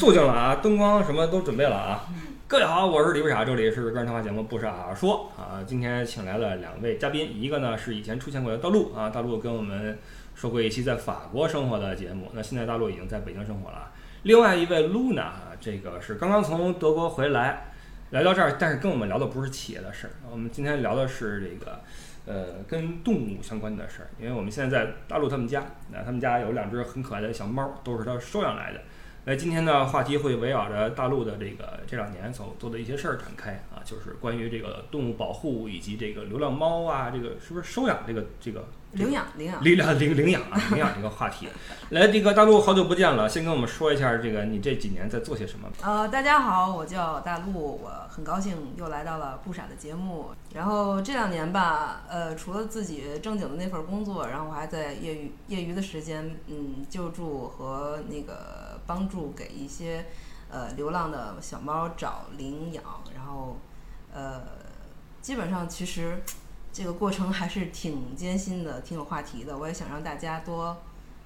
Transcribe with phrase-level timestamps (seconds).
[0.00, 2.06] 肃静了啊，灯光什么都准备了啊。
[2.48, 5.62] 各位好，我是李不傻，这里是个人谈话节目《不傻说》啊。
[5.66, 9.98] 今天请来了两位嘉宾，一个呢是以前出现过的大陆啊，大陆跟我们
[10.34, 13.92] 说过一期在法国生活的节目，那现在大陆已经在北京生活了。
[14.22, 17.64] 另外一位 Luna 啊，这个是刚刚从德国回来，
[18.08, 21.78] 来到这儿，但是跟我们聊的不是企业的事儿，我们今天聊的是这个。
[22.26, 28.80] 呃，跟动物相关的事儿，因为我们现在在大陆他们家，那他们家有两只很可爱的小猫，都是他收养来的。
[29.24, 38.64] 那今天的，话题会围绕着大陆的这个这两年所做的一些事儿展开啊，就是关于这个动物保护以及这个流浪猫啊，这个是不是收养这个这个？
[38.92, 41.46] 领养，领养，领养，领领养啊，领养这个话题。
[41.90, 45.70] 来，这个大陆好久不见了，先跟我们说一下这个你这几年在做些什么。
[45.80, 50.30] 呃，大家好，我叫大陆，我很高兴又来到了不傻的节目。
[50.54, 60.06] 然后这两年吧，呃，除了自己正经的那份工作，然后我还在业余业余的时间，嗯，救助和那个帮助给一些
[60.50, 62.82] 呃流浪的小猫找领养，
[63.14, 63.56] 然后
[64.12, 64.42] 呃，
[65.22, 66.18] 基本上其实。
[66.72, 69.58] 这个过程还是挺艰辛的，挺有话题的。
[69.58, 70.76] 我也想让大家多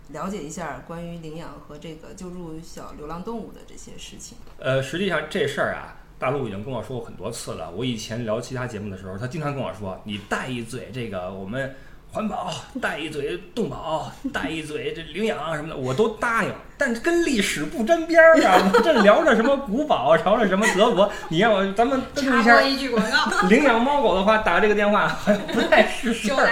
[0.08, 4.38] 了解一下关于领养和这个救助小流浪动物的这些事情。
[4.58, 7.70] 呃，实际上这事儿啊，大陆已经跟我说过很多次了。
[7.70, 11.76] 我以前聊其他节目的时候，他经常跟我说：“你带一嘴这个我们。”
[12.14, 12.48] 环保
[12.80, 18.70] 带一嘴动保，带一嘴这领养什么的，我都答应，但跟历史不沾边儿啊！
[18.84, 22.62] 这聊着什么古堡，聊着什么德国，你让我咱们登录一下。
[22.62, 23.40] 一句广告。
[23.50, 26.48] 领养猫狗的话，打这个电话好像不太是事儿。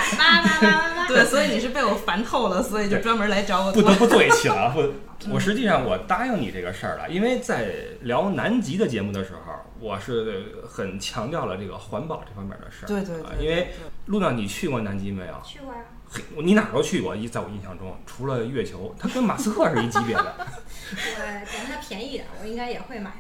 [1.07, 3.71] 对，所以你是被我烦透了，所以就专门来找我。
[3.71, 7.69] 不得不做一期了， 不，我实际上我答应你这个事儿了，因为在
[8.01, 9.53] 聊南极的节目的时候，
[9.83, 12.89] 我是很强调了这个环保这方面的事儿。
[12.89, 13.45] 对对对。
[13.45, 13.73] 因为
[14.07, 15.35] 路上你去过南极没有？
[15.45, 15.81] 去过呀。
[16.09, 20.37] 嘿，你哪儿都去过，一在我印象中，除了月球，它跟马斯克是一级别的。
[20.39, 23.13] 我嫌它便宜点，我应该也会买。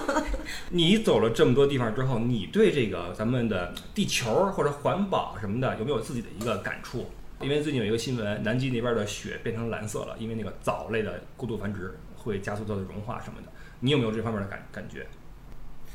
[0.70, 7.10] 你走了这么多地方之后，你对这个咱们的地球或者环保什么的，有没有自己的一个感触？
[7.42, 13.48] 因为最近有一个新闻，南极那边的雪变成蓝色了，因为那个藻类的过度繁殖会加速它的融化什么的。
[13.80, 15.06] 你有没有这方面的感感觉？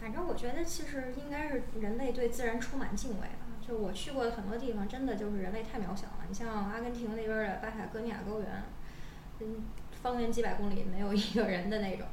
[0.06, 3.58] 反正我觉得，其实应该是人类对自然充满敬畏吧。
[3.60, 6.26] 就我去过的很多地方，真的就是人类太渺小了。
[6.30, 8.48] 你像阿根廷那边的巴塔哥尼亚高原，
[9.40, 9.66] 嗯，
[10.04, 12.06] 方圆几百公里没有一个人的那种。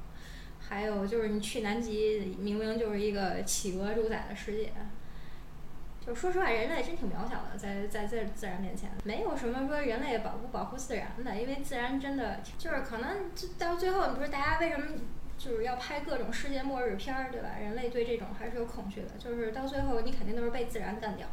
[0.58, 4.72] 还有就是你去南极，明明就是一个企鹅主宰的世界。
[6.00, 14.86] 就说实话，人类真挺渺小的，在在在自然面前，没有什么说人类保不保护自然的，因为自然真的就是可能就到最后，不是大家为什么？
[15.42, 17.48] 就是要拍各种世界末日片儿，对吧？
[17.60, 21.26] 人类对这种还是有恐惧的，就是到最后你肯定都是被自然干掉。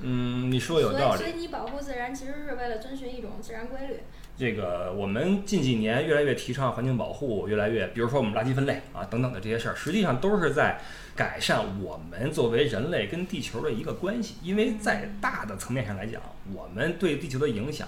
[0.00, 1.18] 嗯，你说有道理。
[1.18, 4.00] 所以，所以你保护自然其实是为了遵循一种自然规律。
[4.36, 10.80] 这个我们近几年越来越提倡环境保护，越来越，比如说我们垃圾分类啊等等的这些事儿，实际上都是在
[11.14, 14.36] 改善我们作为人类跟地球的一个关系。
[14.42, 16.20] 因为在大的层面上来讲，
[16.52, 17.86] 我们对地球的影响。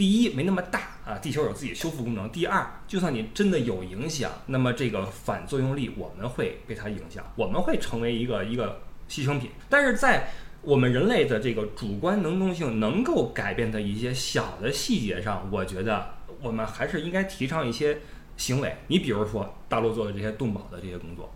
[0.00, 2.26] 第一没那么大啊，地球有自己修复功能。
[2.30, 8.80] 第二，就算你真的有影响，那么这个反作用力我们会被它影响，我们会成为一个一个
[9.10, 9.50] 牺牲品。
[9.68, 10.30] 但是在
[10.62, 17.98] 我们人类的这个主观能动性能够改变的一些小的细节上，我觉得我们还是应该提倡一些
[18.38, 18.74] 行为。
[18.86, 21.30] 你比如说大陆做的这些动保的这些工作。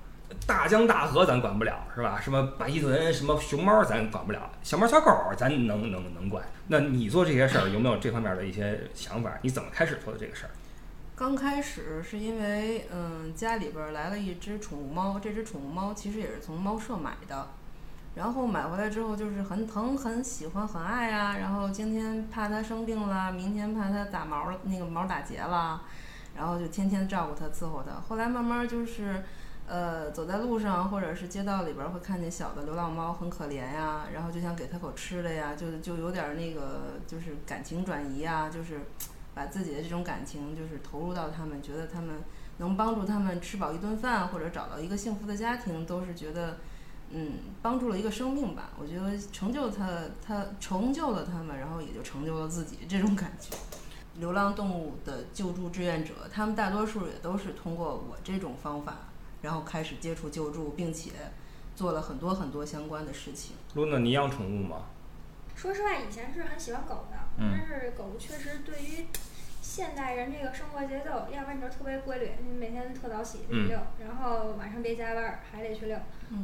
[0.47, 2.21] 大江大河咱管不了是吧？
[2.21, 6.45] 什么巴西豚、什么熊猫咱管不了，小猫小狗咱能能能管。
[6.69, 9.33] 那你做这些事儿有没有这方面的一些想法？
[9.41, 10.51] 你怎么开始做的这个事儿？
[11.17, 17.49] 刚开始是因为嗯家里边来了一只宠物猫，这只宠物猫其实也是从猫舍买的，
[18.15, 21.39] 然后买回来之后就是很疼、很喜欢、很爱啊。
[21.39, 25.81] 然后今天怕它生病了，明天怕它打毛那个毛打结了，
[26.37, 27.99] 然后就天天照顾它、伺候它。
[28.07, 29.25] 后来慢慢就是。
[29.67, 38.81] 呃，走在路上或者是街道里边会看见小的流浪猫，很可怜呀，然后就想给它口吃的呀，就就有点那个，就是感情转移啊，就是
[39.33, 42.17] 把自己的这种感情就是投入到他们，觉得他们
[42.59, 46.59] 能帮助他们吃饱一顿饭或者找到一个幸福的家庭，都是觉得
[47.11, 48.71] 嗯帮助了一个生命吧。
[48.79, 49.89] 我觉得成就他，
[50.25, 53.57] 他成就了他们，然后也就成就了自己这种感觉。
[54.17, 58.95] 流浪动物的救助志愿者，他们大多数也都是通过我这种方法。
[59.45, 61.11] 然后开始接触救助，并且
[61.77, 63.55] 做了很多很多相关的事情。
[63.75, 64.87] 露娜，你养宠物吗？
[65.55, 69.07] 说实话，以前是很喜欢狗的，但是狗确实对于
[69.61, 75.99] 现代人这个生活节奏，要不然你就特别规律，你每天特早起去遛，然后晚上别加班还得去遛，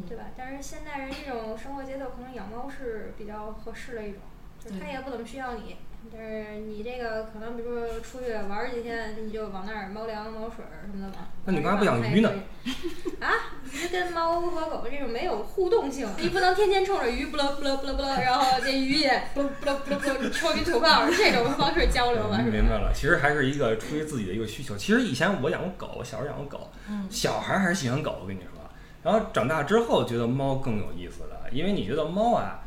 [0.06, 0.25] 对吧？
[0.37, 4.20] 但是现代人这种生活节奏，可能养猫是比较合适的一种，
[4.62, 5.76] 就是它也不怎么需要你，
[6.12, 11.26] 但是你这个可能比如说出去玩儿几天，你就往那儿猫粮、猫水儿什么的往。
[11.44, 12.31] 那你干嘛不养鱼呢？
[13.20, 13.29] 啊，
[13.73, 22.38] 鱼跟猫和狗这种没有互动性，你不能天天冲着鱼不啦不啦不啦不啦，然后这鱼也不不啦不啦不啦抽一吐泡，这种方式交流吧？
[22.38, 24.76] 明白了，其实还是一个出于自己的一个需求。
[24.76, 28.50] 其实以前我养过狗，小时候养过狗，嗯小孩儿还是喜欢狗，我跟你说。
[29.02, 32.60] 然后长大之后觉得猫更有意思了，因为你觉得猫啊，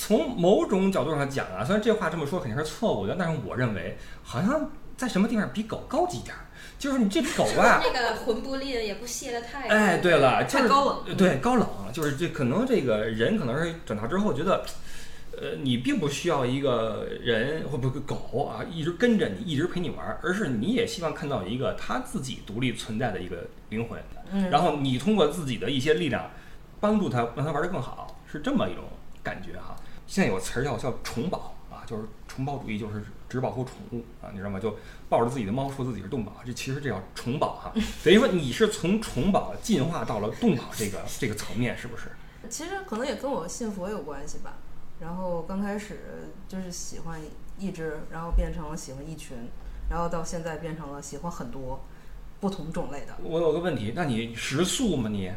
[0.00, 6.46] 从某种角度上讲啊，虽然这话这么说肯定是错误的，但是我认为好像在什么地方比狗高级点儿。
[6.78, 9.66] 就是你这狗啊，那个魂不吝也不卸的太。
[9.66, 14.64] 哎，对了，就是高冷呃对高冷，就是这可能这个人可能是长大之后觉得，
[15.36, 24.00] 呃，你并不需要一个人或不狗啊一直跟着你，一直陪你玩儿，而是你也希望看到一个他自己独立存在的一个灵魂，
[24.30, 26.30] 嗯，然后你通过自己的一些力量
[26.78, 28.84] 帮助他，让他玩得更好，是这么一种
[29.28, 29.76] 感觉哈。
[30.06, 34.58] 现在有个词儿叫叫宠保啊，就是宠保主义，就是只保护宠物啊，你知道吗？
[34.58, 34.74] 就
[35.08, 37.72] 抱着自己的猫说自己是动保，这其实这叫宠保哈。
[38.02, 42.10] 等于说你是从宠保进化到了动保这个这个层面，是不是？
[42.48, 44.54] 其实可能也跟我信佛有关系吧。
[45.00, 47.20] 然后刚开始就是喜欢
[47.58, 49.36] 一只，然后变成了喜欢一群，
[49.90, 51.84] 然后到现在变成了喜欢很多
[52.40, 53.14] 不同种类的。
[53.22, 55.30] 我有个问题，那你食素吗你？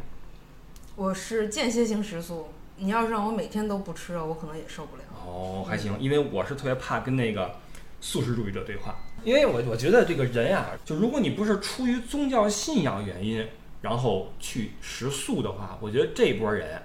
[0.95, 2.47] 我是间歇性食素，
[2.81, 5.03] 你要是让我每天都不吃肉，我可能也受不了。
[5.23, 7.55] 哦，还行，因为我是特别怕跟那个
[8.01, 13.47] 素食主义者对话，因为我我觉得这个人呀、就如果你不是出于宗教信仰原因，
[13.83, 16.81] 然后去食素的话，我觉得这波人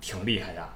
[0.00, 0.68] 挺厉害的。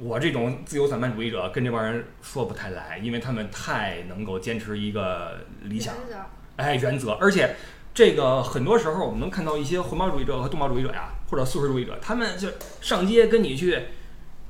[0.00, 6.16] 我这种自由散漫主义者跟这帮人说不太来，因为他们太能够坚持一个理想，原则
[6.56, 7.56] 哎，原则，而且
[7.94, 12.48] 这个很多时候我们能看到一些环保主义者和动保主义者呀，或者素食主义者，他们就
[12.80, 13.84] 上街跟你去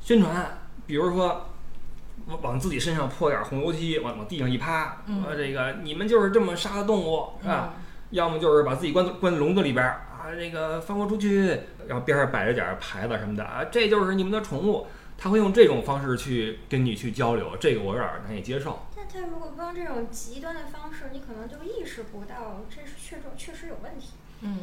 [0.01, 1.51] 宣传，比如说
[2.27, 7.75] 往往自己身上泼点儿红油漆，往往地上一趴，嗯说这个你们就是这么杀的动物，是吧？
[8.11, 11.49] 要么就是把自己关关笼子里边儿啊，这个放我出去，
[11.87, 14.87] 然后边上摆着点儿牌子什么的啊，这就是你们的宠物。
[15.17, 18.81] 他会用这种方式去跟你去交流，这个我有点儿难以接受。
[18.95, 24.11] 但他如果不用这种极端的方式，你可能就意识不到这是确实确实有问题。
[24.43, 24.61] 嗯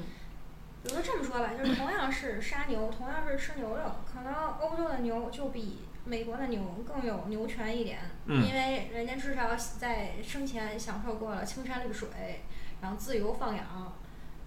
[0.84, 12.10] 比如说这么说吧，就是同样是杀牛， 同样是吃牛肉，可能欧洲的牛就比美国的牛更有牛权一点，嗯因为人家至少在生前享受过了青山绿水，
[12.82, 13.94] 然后自由放养，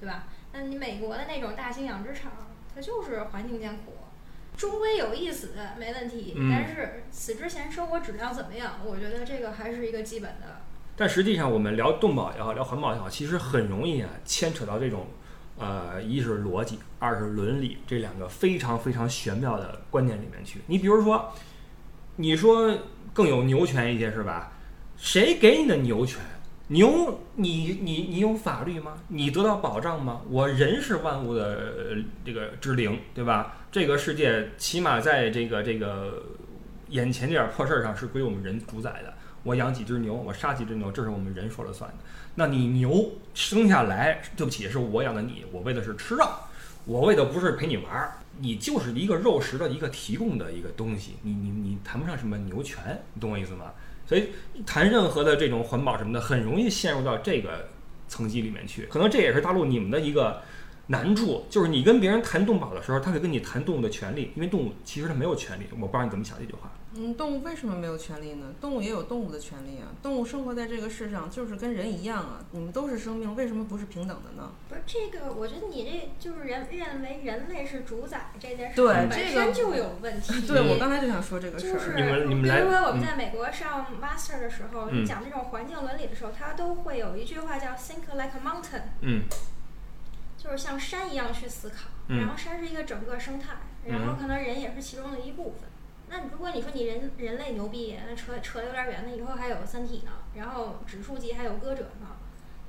[0.01, 0.25] 对吧？
[0.53, 2.33] 那你美国的那种大型养殖场，
[2.75, 3.94] 它就是环境艰苦。
[4.57, 8.75] 终归有一死没问题，嗯但是死之前生活质量怎么样？
[8.85, 10.61] 我觉得这个还是一个基本的。
[10.97, 15.09] 但实际上，我们聊动保也好，聊环保也好，其实很容易啊牵扯到这种，
[15.59, 20.61] 呃，一是逻辑，二是伦理这两个非常非常玄妙的观念里面去。
[20.69, 21.35] 你比如说，
[22.17, 22.73] 你说
[23.13, 24.53] 更有牛权一些是吧？
[24.97, 26.21] 谁给你的牛权？
[26.69, 28.95] 牛，你你你有法律吗？
[29.09, 30.23] 你得到保障吗？
[30.31, 33.57] 我人是万物的呃这个之灵，对吧？
[33.75, 36.23] 这个世界起码在这个这个
[36.91, 39.13] 眼前这点破事儿上是归我们人主宰的。
[39.43, 41.97] 我养几只牛，我杀几只牛，这是我们人说了算的。
[42.37, 46.25] 那你牛生下来，对不起，是我养的你，我为的是吃肉，
[46.85, 53.73] 我为的不是陪你玩儿，你就是一个肉食的一个提供的一个东西，你你你谈不上什么牛权，你懂我意思吗？
[54.07, 54.29] 所以
[54.65, 57.71] 谈任何的这种环保什么的，很容易陷入到这个
[58.07, 58.87] 层级里面去。
[58.87, 60.41] 可能这也是大陆你们的一个
[60.87, 65.65] 难处，就是你跟别人谈动保的时候，他会跟你谈动物的权利，因为动物其实它没有权利。
[65.73, 66.71] 我不知道你怎么想这句话。
[66.97, 68.47] 嗯，动物为什么没有权利呢？
[68.61, 69.91] 动物也有动物的权利啊！
[70.01, 72.39] 动物生活在这个世上，就是跟人一样啊！
[72.53, 74.53] 你们都是生命，为什么不是平等的呢？
[74.69, 80.47] 不是这个，我觉得你这就是人认为人类是主宰这件事对情本这个身就有问题。
[80.47, 81.73] 对，我刚才就想说这个事儿。
[81.73, 89.25] 就是你们你们来比如说我们嗯在美国上 master 的时候，嗯你讲这种环境伦理的时候，它都会有一句话叫 think like a mountain，嗯
[90.45, 91.89] 就是像山一样去思考。
[92.09, 93.55] 嗯然后山是一个整个生态，
[93.87, 95.71] 然后可能人也是其中的一部分。
[96.11, 102.09] 那如果你说你人人类牛逼，那扯扯有点远，那以后还有三体呢，然后指数级还有歌者呢。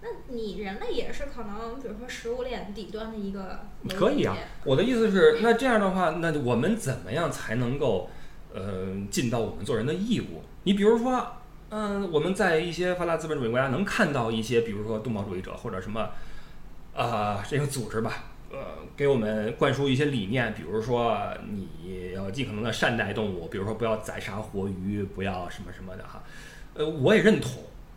[0.01, 8.10] 那你人类也是可能，比如说食物链底端的一个可以啊，我的意思是，那这样的话，那我们怎么样才能够，
[8.53, 10.44] 呃，尽到我们做人的义务？
[10.63, 11.27] 你比如说，
[11.70, 16.12] 嗯、我们在一些发达资本主义国家能看到一些，比如说动保主义者或者什么，
[16.95, 18.57] 啊、这个组织吧，呃，
[18.95, 26.23] 给我们灌输一些理念，比如说你要尽可能的善待动物，比如说不要宰杀活鱼，不要什么什么的哈，
[26.73, 27.51] 呃，我也认同。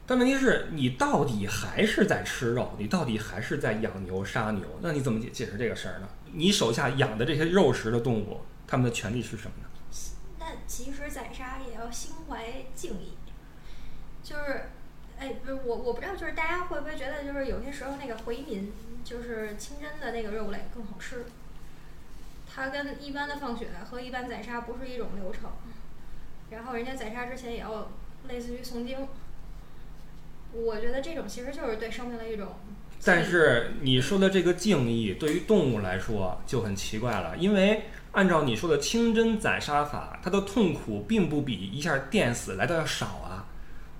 [0.04, 6.08] 但问题是你到底还是在吃肉，你到底还是在养牛杀牛，那你怎么解解释这个事儿呢？
[6.32, 9.68] 你手下养的这些肉食的动物，它们的权利是什么呢？
[10.40, 12.42] 那其实宰杀也要心怀
[12.74, 13.12] 敬意。
[14.22, 14.70] 就是，
[15.18, 18.72] 哎，不是我我不知道，就是大家会不会觉得，就是有些时候那个回民，
[19.08, 21.24] 就是清真的那个肉类更好吃。
[22.52, 25.50] 它跟一般的放血和一般宰杀不是一种流程，
[26.50, 27.90] 然后人家宰杀之前也要
[28.28, 29.06] 类似于诵经。
[30.52, 32.48] 我觉得这种其实就是对生命的一种
[33.04, 43.27] 但是你说的这个敬意对于动物来说就很奇怪了，因为按照你说的清真宰杀法，它的痛苦并不比一下电死来的要少啊。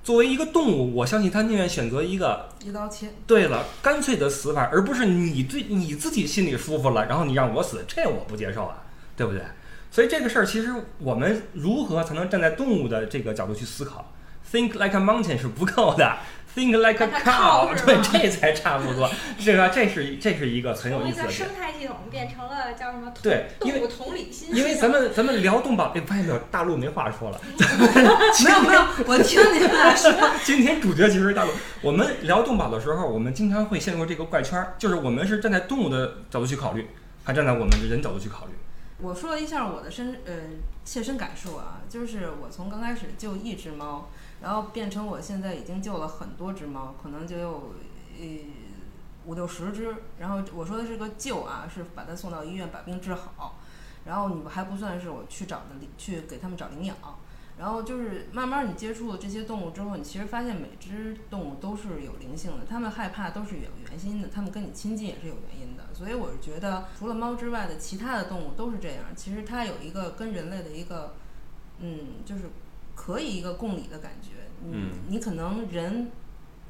[0.08, 3.12] 作为一个动物，我相信他宁愿选择一个一刀切。
[3.26, 8.84] 对了干脆的死法，而不是你对你自己心里舒服了，然后你让我死，这我不接受啊，
[9.14, 9.42] 对不对？
[9.90, 14.10] 所以这个事儿其实我们如何才能站在动物的这个角度去思考
[14.50, 16.16] ？Think like a mountain 是不够的
[16.58, 19.08] ，Think like a 是对，这才差不多。
[19.38, 21.46] 这个这是这是一个很有意思的生。
[21.56, 24.48] 态系统变成了叫什么对因为动物同理心。
[24.52, 27.40] 因为咱们咱们聊动保，哎，发现没有，大陆没话说了。
[28.44, 30.12] 没有没有，我听你们俩说，
[30.44, 31.52] 今天主角其实是大陆。
[31.80, 36.88] 我们聊动保的时候，我们经常会陷入这个怪圈儿，就是我们是站在动物的角度去考虑，
[37.22, 38.52] 还站在我们的人角度去考虑。
[39.00, 40.32] 我说了一下我的身呃
[40.84, 44.10] 切身感受啊，就是我从刚开始就一只猫，
[44.40, 47.74] 然后变成我现在已经救了很多只猫，可能就有
[48.18, 48.26] 呃
[49.26, 49.94] 五六十只。
[50.18, 53.58] 然后我说的是个救啊，是把它送到医院把病治好，
[54.04, 55.64] 然后你们还不算是我去找的
[55.96, 56.96] 去给他们找领养。
[57.58, 65.82] 然后就是慢慢你接触了这些动物之后，你其实发现每只动物都是有灵性的，它们害怕都是有原因的，它们跟你亲近也是有原因的。
[65.92, 69.06] 所以我是觉得，除了猫之外的其他的动物都是这样。
[69.16, 71.14] 其实它有一个跟人类的一个，
[71.80, 72.42] 嗯，就是
[72.98, 74.30] 可以一个共理的感觉。
[74.64, 76.10] 嗯你可能人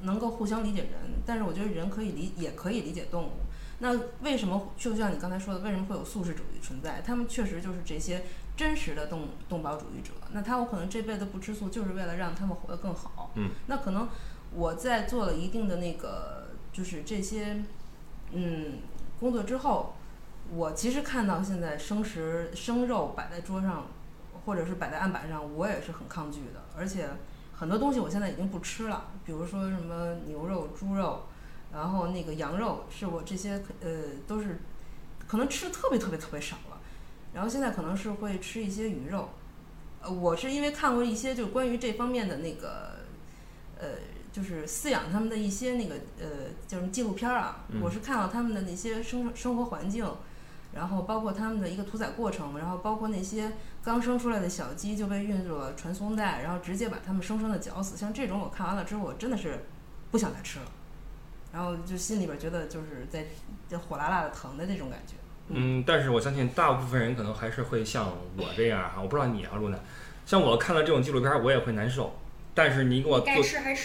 [0.03, 3.31] 能够互相理解人，但是我觉得人可以理也可以理解动物。
[3.79, 7.01] 那为什么就像你刚才说的，为什么会有素食主义存在？
[7.01, 10.13] 他们确实就是这些真实的动动保主义者。
[10.33, 13.31] 那他有可能这辈子不吃素，就是为了让他们活得更好。
[13.37, 14.09] 嗯，那可能
[14.53, 17.65] 我在做了一定的那个，就是这些，
[18.33, 18.81] 嗯，
[19.19, 19.95] 工作之后，
[20.53, 23.87] 我其实看到现在生食生肉摆在桌上，
[24.49, 26.65] 或者是摆在案板上，我也是很抗拒的。
[26.75, 27.07] 而且
[27.53, 31.25] 很多东西我现在已经不吃了，比如说什么牛肉、猪肉，
[31.71, 33.91] 然后那个羊肉，是我这些呃
[34.27, 34.59] 都是
[35.27, 36.81] 可能吃的特别特别特别少了。
[37.35, 39.29] 然后现在可能是会吃一些鱼肉，
[40.01, 43.01] 呃，我是因为看过一些就关于这方面的那个，
[43.79, 43.89] 呃，
[44.33, 46.27] 就是饲养他们的一些那个呃，
[46.67, 50.11] 就是纪录片儿啊，嗯我是看到他们的那些生生活环境，
[50.73, 59.65] 然后包括他们的一个屠宰过程，然后包括那些刚生出来的小鸡就被运入了传送带，然后直接把它们生生的绞死，像这种我看完了之后，我真的是
[60.11, 60.67] 不想再吃了，
[61.53, 63.25] 然后就心里边觉得就是在
[63.69, 65.15] 就火辣辣的疼的那种感觉。
[65.49, 68.07] 嗯，但是我相信大部分人可能还是会像
[68.37, 69.79] 我这样哈，我不知道你啊，露娜，
[70.27, 72.13] 像我看了这种纪录片，我也会难受。
[72.59, 73.19] 但是你给我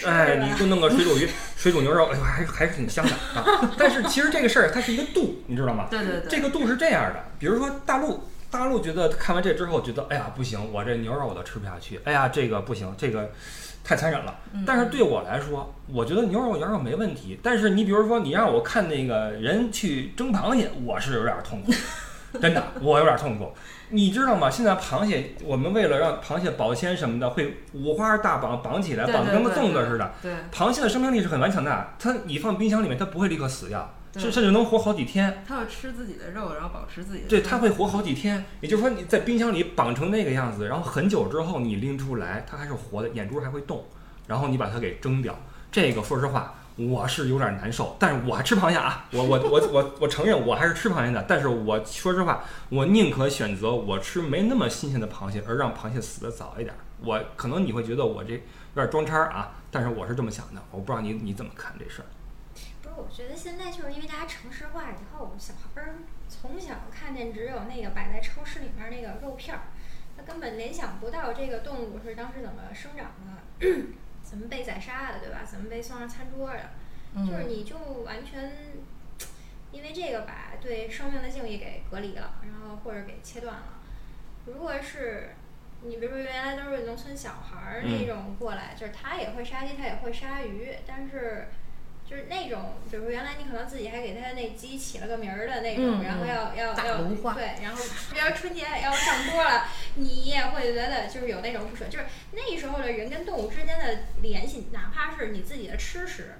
[0.04, 3.70] 哎，你给我弄个水煮鱼、 水煮牛肉，哎呦，还还是挺香的啊。
[3.78, 5.86] 但是其实这个事儿它是一个度，你知道吗？
[5.88, 13.30] 对对对，这个度是这样的，比如说大陆，大陆觉得看完这之后觉得，哎呀不行，我这牛肉我都吃不下去，哎呀这个不行，这个
[13.84, 14.36] 太残忍了。
[14.52, 17.38] 嗯但是对我来说，我觉得牛肉羊肉没问题。
[17.44, 21.72] 但是你比如说，你让我看那个人去蒸螃蟹，我是有点痛苦，
[22.40, 23.52] 真的， 我有点痛苦。
[23.90, 24.50] 你知道吗？
[24.50, 30.12] 现在螃蟹，我们为了让螃蟹保鲜什么的，会五花大绑绑起来，绑得跟个粽子似的。
[30.22, 35.44] 对螃蟹的生命力是很顽强的，它你放冰箱里面，它不会立刻死掉，甚甚至能活好几天。
[35.46, 38.44] 它要吃自己的肉，然后保持自己的对，它会活好几天。
[38.60, 43.84] 也就是说，你在冰箱里绑成那个样子，然后很久之后你拎出来，它还是活的，眼珠还会动，
[44.26, 45.38] 然后你把它给蒸掉。
[45.70, 56.74] 这个说实话，我是有点难受，但是我还吃螃蟹啊，我我我我我承认我还是吃螃蟹的，但是我说实话，我宁可选择我吃没那么新鲜的螃蟹，而让螃蟹死的早一点。
[57.00, 58.40] 我可能你会觉得我这有
[58.74, 62.06] 点装叉啊，但是我是这么想的，我不知道你你怎么看这事儿。
[62.82, 69.62] 不是，我觉得现在就是因为大家城市化以后，小孩儿从小看见只有那个摆在超市里面那个肉片儿，
[70.16, 73.66] 他根本联想不到这个动物是当时怎么生长的，
[74.24, 75.42] 怎么被宰杀的，对吧？
[75.44, 76.70] 怎么被送上餐桌的？
[77.24, 78.50] 就是嗯，你就完全
[79.70, 83.80] 因为这个把对生命的敬意给隔离了，然后或者给切断了。
[84.46, 85.34] 如果是
[85.82, 91.48] 你比如说原来都是农村小孩儿那嗯种过来，就是他也会杀鸡，他也会杀鱼，但是
[92.08, 97.82] 就是那种，比如说原来你可能自己还给它那鸡起了个名儿的那种，嗯然后要要要大文化对，然后
[98.12, 99.64] 比如春节要上桌了，
[99.96, 106.34] 你也会觉得就是有那种不舍，就是那时候的人跟动物之间的联系，哪怕是你自己的吃食。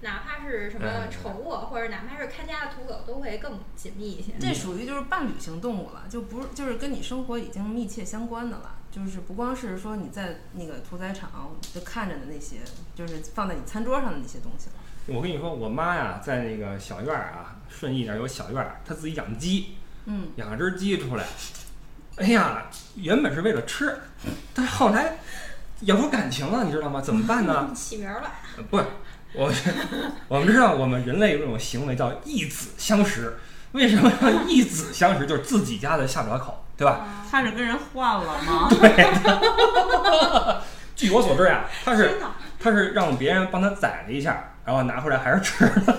[0.00, 4.32] 哪怕是什么嗯宠物，或者哪怕是看家的土狗，都会更紧密一些。
[4.38, 8.74] 这属于就是伴侣型动物了，就不是就是跟你生活已经密切相关的了。
[8.90, 12.56] 就是不光是说你在那个屠宰场就看着的那些，
[12.94, 14.74] 就是放在你餐桌上的那些东西了。
[15.06, 21.24] 我跟你说，我妈呀，在那个小院儿啊，顺义那儿有小院儿，她自己养鸡，嗯，养了只鸡出来。
[22.16, 22.62] 哎呀，
[22.96, 23.98] 原本是为了吃，
[24.54, 25.18] 但是后来
[25.80, 27.00] 养出感情了，你知道吗？
[27.02, 27.70] 怎么办呢？
[27.76, 28.84] 起名儿了，呃不是，
[29.34, 29.52] 我
[30.28, 33.36] 我们知道我们人类有一种行为叫异子相识。
[33.72, 35.26] 为什么要异子相识？
[35.26, 37.04] 就是自己家的下不了口，对吧？
[37.30, 38.68] 他是跟人换了吗？
[38.70, 39.04] 对
[40.94, 42.20] 据我所知呀，他是！
[42.60, 45.94] 他是让别人帮他宰了一下，然后拿回来还是吃的。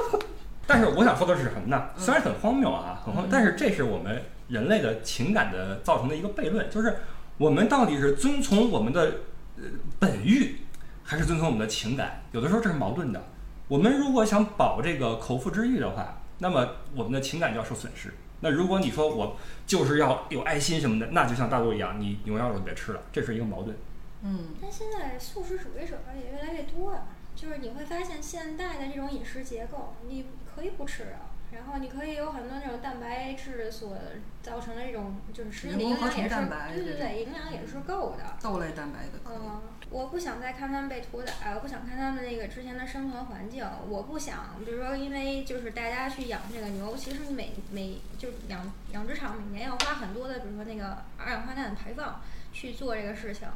[0.66, 1.88] 但是我想说的是什么呢？
[1.96, 6.98] 虽然很荒谬啊，很荒谬，但是这是我们人类的情感的造成的一个悖论，就是
[7.38, 9.12] 我们到底是遵从我们的
[9.56, 9.64] 呃
[9.98, 10.58] 本欲，
[11.02, 12.22] 还是遵从我们的情感？
[12.32, 13.22] 有的时候这是矛盾的。
[13.66, 18.12] 我们如果想保这个口腹之欲的话，那么我们的情感就要受损失。
[18.40, 23.76] 那如果你说我就是要有爱心什么的，那就像大陆一样，你牛羊肉别吃了，这是一个矛盾。
[24.22, 27.08] 嗯，但现在素食主义者也越来越多了，
[27.40, 31.10] 就是你会发现现代的这种饮食结构，你可以不吃肉，
[31.52, 33.96] 然后你可以有很多那种蛋白质所
[34.42, 38.36] 造成的这种就是实际的人工合成营养也是对对对，营养也是够的。
[38.42, 39.20] 豆类蛋白的。
[39.26, 52.20] 嗯，我不想再看他们被屠宰，我不想看他们那个之前的生存环境，我不想，比如说，因为就是大家去养这个牛，其实你每每就养养殖场每年要花很多的，比如说那个二氧化碳排放
[52.52, 53.46] 去做这个事情，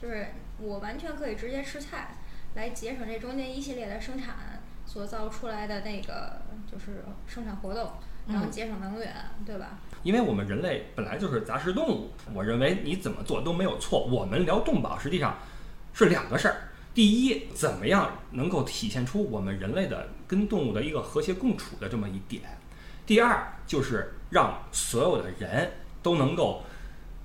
[0.00, 0.28] 就是
[0.58, 2.16] 我完全可以直接吃菜，
[2.56, 7.92] 来节省这中间一系列的生产所造出来的那个就是生产活动，
[8.26, 9.78] 然后嗯节省能源，对吧？
[10.02, 14.06] 因为我们人类本来就是杂食动物，我认为你怎么做都没有错。
[14.06, 15.36] 我们聊动保实际上
[15.92, 16.56] 是两个事儿。
[16.94, 22.42] 第一，怎么样能够体现出我们人类的跟动物的一个和谐共处的这么一点？
[23.04, 25.70] 第二，就是让所有的人
[26.02, 26.62] 都能够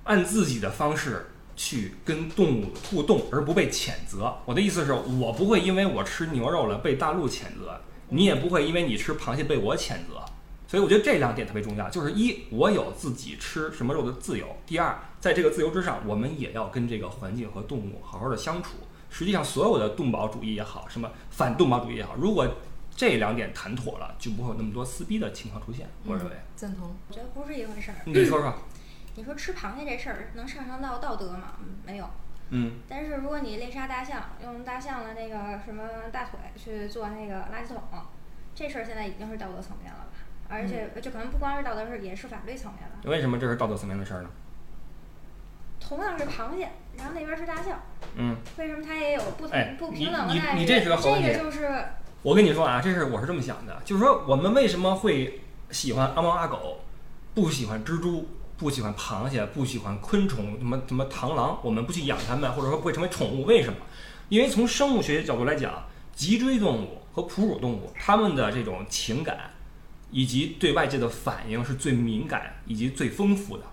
[0.04, 1.24] 按自己的方式
[1.56, 4.34] 去跟动物互动，而不被谴责。
[4.44, 10.22] 我的意思是我不会因为我吃牛肉了被大陆谴责，你也不会因为你吃螃蟹被我谴责。
[10.66, 18.76] 所以我觉得这两点特别重要，就是一，我有自己吃什么肉的自由；第二，在这个自由之上，我们也要跟这个环境和动物好好的相处。
[19.10, 22.48] 实际上，所有的动保主义也好，什么反动保主义也好，如果
[22.96, 25.90] 这两点谈妥了，就不会有那么多撕逼的情况出现。
[26.06, 26.96] 我认为，赞同。
[27.06, 27.96] 我觉得不是一回事儿。
[28.06, 28.54] 你说说，
[29.14, 31.54] 你说吃螃蟹这事儿能上升到道德吗？
[31.60, 32.08] 嗯没有。
[32.50, 37.82] 嗯，但是如果你猎杀大象，用大象的那个什么大腿去做那个垃圾桶，
[38.54, 40.06] 这事儿现在已经是道德层面了吧？
[40.48, 42.96] 而且这可能不光是道德，是也是法律层面了。
[43.04, 44.30] 为什么这是道德层面的事儿呢？
[45.80, 47.80] 同样是螃蟹，然后那边是大象，
[48.16, 50.58] 嗯，为什么它也有不同、哎不平等的待遇？
[50.58, 51.84] 你这是个好问题这个就是
[52.22, 56.80] 我跟你说啊，这是我是这么想的，就是说我们为什么会喜欢阿猫阿狗，
[57.34, 58.28] 不喜欢蜘蛛，
[58.62, 63.76] 不喜欢螃蟹，不喜欢昆虫，什么什么螳螂，我们不去养它们，或者说不会成为宠物，为什么？
[64.28, 65.82] 因为从生物学角度来讲，
[66.14, 69.50] 脊椎动物和哺乳动物它们的这种情感
[70.12, 73.64] 以及对外界的反应是最敏感以及最丰富的。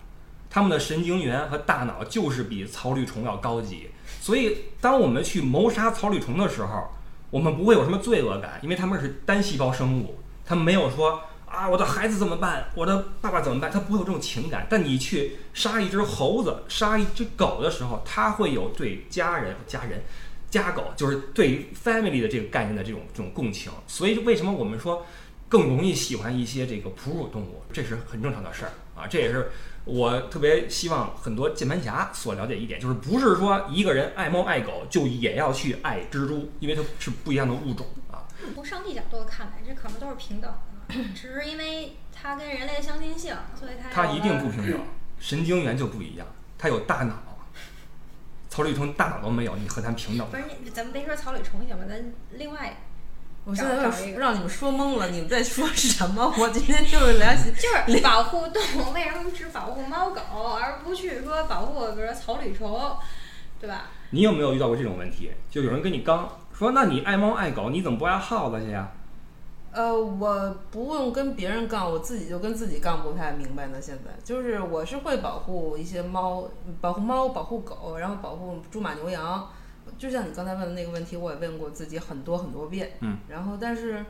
[0.50, 6.90] 它们的神经元和大脑就是比草履虫要高级，所以当我们去谋杀草履虫的时候，
[7.30, 14.68] 我们不会有什么罪恶感，因为它们是单细胞生物，它没有说啊我的孩子怎么办，我的爸爸怎么办，他不会有这种情感。
[14.70, 20.04] 但你去杀一只猴子、杀一只狗的时候，他会有对家人、家人、
[20.50, 23.72] 家狗，就是对 family 的这个概念的这种这种共情。
[23.88, 25.06] 所以为什么我们说
[25.48, 29.52] 更容易喜欢一些这个哺乳动物，这是很正常的事儿啊，这也是。
[29.86, 38.28] 我特别希望很多键盘侠所了解一点，就是不是说一个人爱猫爱狗就也要去爱蜘蛛，因为它是不一样的物种啊。
[38.54, 40.54] 从上帝角度看来，这可能都是平等，
[41.16, 44.82] 只是因为它跟人类的相近性，所以它它一定不 平等，
[45.20, 46.26] 神经元就不一样，
[46.58, 47.14] 它有大脑，
[48.50, 50.28] 草履虫大脑都没有，你和它平等？
[50.30, 51.84] 不是你，咱们别说草履虫行吗？
[51.88, 52.78] 咱另外
[53.46, 56.34] 我现在有找找一个点让你们说懵了，你们在说什么？
[56.38, 60.22] 我今天就是聊就是保护动物，为什么只保护猫狗，
[60.62, 62.98] 而不去说保护比如说草履虫，
[63.60, 63.86] 对吧？
[64.10, 65.32] 你有没有遇到过这种问题？
[65.50, 68.92] 就有人跟你刚说，那你爱猫爱狗，你怎么不爱耗子去呀？
[69.80, 73.82] 呃，我不用跟别人杠，我自己就跟自己杠不太明白呢。
[73.82, 76.44] 现在就是我是会保护一些猫，
[76.82, 79.48] 保护猫，保护狗，然后保护猪马牛羊。
[79.98, 82.92] 就像你刚才问的那个问题，我也问过自己很多很多遍。
[83.00, 83.20] 嗯。
[83.30, 84.04] 然后，但是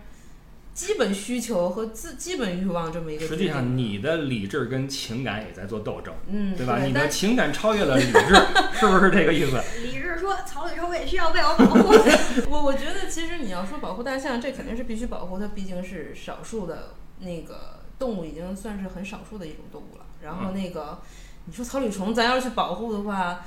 [0.80, 6.80] 基本需求和自基本欲望这么一个实际上，你的理智跟情感也在做斗争，嗯，对吧？
[6.82, 8.34] 你的情感超越了理智，
[8.80, 9.62] 是不是这个意思？
[9.84, 11.94] 理智说草履虫也需要被我保护。
[12.50, 20.06] 我我觉得其实你要说保护大象，这肯定是必须保护，它毕竟是少数的那个动物，已经算是很少数的一种动物了。
[20.22, 21.02] 然后那个，
[21.44, 23.46] 你说草履虫，咱要是去保护的话，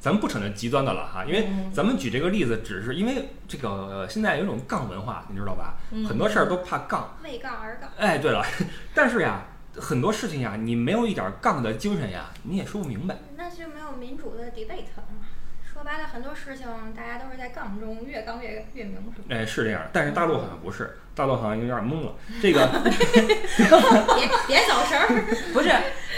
[0.00, 5.74] 咱们不扯那极端的了哈，因为嗯咱们举这个例子，只是因为这个、呃现在有一种杠文化，你知道吧？
[5.90, 7.16] 嗯很多事儿都怕杠。
[7.24, 7.90] 为杠而杠。
[7.98, 8.44] 哎，对了，
[8.94, 9.42] 但是呀，
[9.76, 13.16] 很多事情呀，你没有一点杠的精神呀，你也说不明白。
[13.36, 15.26] 那就没有民主的 debate 了嘛。
[15.72, 19.24] 说白了，很多事情大家都是在杠中越杠越越明是吧？
[19.28, 22.14] 哎，是这样，但是大陆好像不是，大陆好像有点懵了。
[22.42, 25.24] 这个，别别走神儿。
[25.52, 25.70] 不是，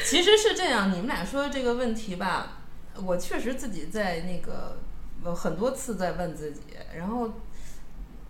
[0.05, 0.91] 其实是这样。
[0.91, 2.60] 你们俩说的这个问题吧，
[3.05, 4.77] 我确实自己在那个
[5.25, 6.61] 呃很多次在问自己，
[6.97, 7.31] 然后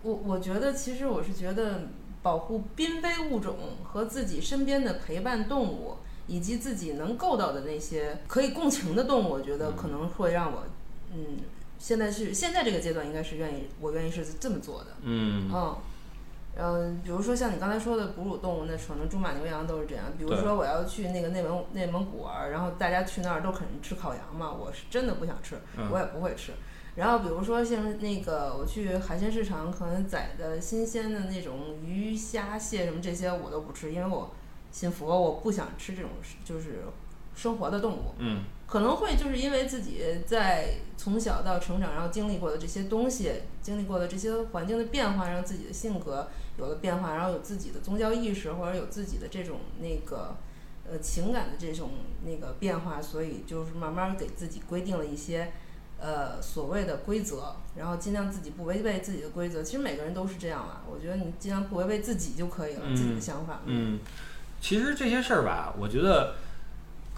[0.03, 1.89] 我我觉得其实我是觉得
[2.21, 5.97] 保护濒危物种和自己身边的陪伴动物，
[6.27, 10.63] 以及自己能够到的那些可以共情的动物，我觉得可能会让我
[11.13, 11.39] 嗯。
[11.81, 14.91] 现在是现在这个阶段，应该是愿意，我愿意是这么做的。
[15.01, 15.75] 嗯，嗯，
[16.57, 20.05] 嗯，比如说像你刚才说的哺乳动物，那可能猪、马、牛、羊都是这样。
[20.17, 26.51] 比如说我要去那个内蒙内蒙古玩儿，然后大家去那儿都肯吃烤羊嘛，我是真的不想吃，嗯我也不会吃。
[26.95, 34.29] 然后比如说像那个我去海鲜市场，可能宰的新鲜的那种鱼虾蟹什么这些我都不吃，因为我
[34.71, 36.11] 信佛，我不想吃这种
[36.43, 36.83] 就是
[37.33, 38.13] 生活的动物。
[38.17, 50.37] 嗯，可能会就是因为自己在从小到成长，然后经历过的这些东西，经历过的这些环境的变化，让自己的性格有了变化，然后有自己的宗教意识，或者有自己的这种那个
[50.89, 51.89] 呃情感的这种
[52.23, 55.51] 那个变化，所以就是慢慢给自己规定了一些
[55.99, 59.61] 呃所谓的规则，然后尽量自己不违背自己的规则。
[59.61, 63.59] 其实每个人都是这样了，我觉得你尽量不违背自己就可以了，自己的嗯想法。
[63.65, 63.99] 嗯，
[64.61, 66.35] 其实这些事儿吧，我觉得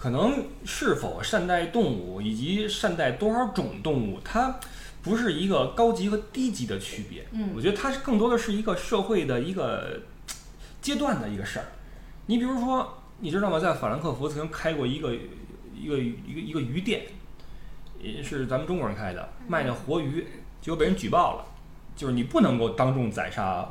[0.04, 4.60] 可能是否善待动物，以及善待多少种动物，它
[5.02, 7.26] 不是一个高级和低级的区别。
[7.32, 10.02] 嗯我觉得它是更多的是一个社会的一个
[10.82, 11.64] 阶段的一个事儿。
[12.26, 13.58] 你比如说，你知道吗？
[13.58, 15.14] 在法兰克福曾经开过一个
[15.74, 17.06] 一个一个一个鱼店，
[17.98, 20.26] 也是咱们中国人开的，卖那活鱼，
[20.60, 21.46] 结果被人举报了，
[21.96, 23.66] 就是你不能够当众宰杀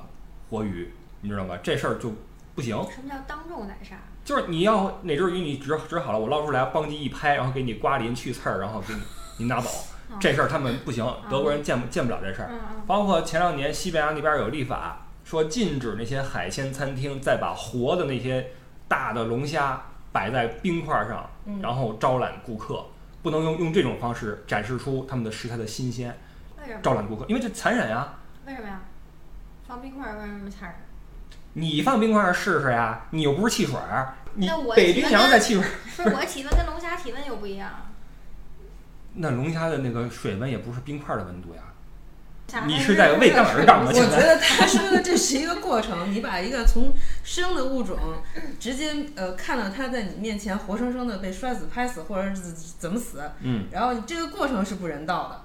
[0.50, 0.92] 活鱼，
[1.22, 1.56] 你知道吗？
[1.62, 2.12] 这事儿就
[2.56, 2.76] 不行。
[2.90, 4.00] 什么叫当众宰杀？
[4.24, 9.02] 就是你要哪只鱼你指指好了，我捞出来，邦叽一拍，然后给你刮鳞去刺儿，然后给你
[9.40, 9.70] 你拿走，
[10.10, 12.50] 嗯这事儿他们不行，德国人见不见不了这事儿。
[12.88, 18.52] 包括前两年西班牙那边有立法，说禁止那些海鲜餐厅再把活的那些
[18.88, 19.82] 大的龙虾
[20.12, 22.86] 摆在冰块上，嗯然后招揽顾客，
[23.22, 26.18] 不能用用这种方式展示出他们的食材的新鲜？
[26.82, 28.14] 招揽顾客，因为这残忍呀。
[28.46, 28.82] 为什么呀？
[29.68, 30.78] 放冰块儿为什么残忍？
[31.54, 37.70] 你放冰块上试试呀，你又不是汽水儿，你那我北冰洋在汽水儿，不是我体温跟龙虾体温又不一样。
[39.16, 41.62] 那龙虾的那个水温也不是冰块的温度呀。
[42.68, 43.90] 你是在为杠而杠吗？
[43.92, 47.98] 我觉得他说的这是一个过程，你把一个从生的物种
[48.60, 52.42] 直接呃看到它在你面前活生生的被摔死、拍死，或者是
[52.78, 55.42] 怎么死，嗯，然后这个过程是不人道的。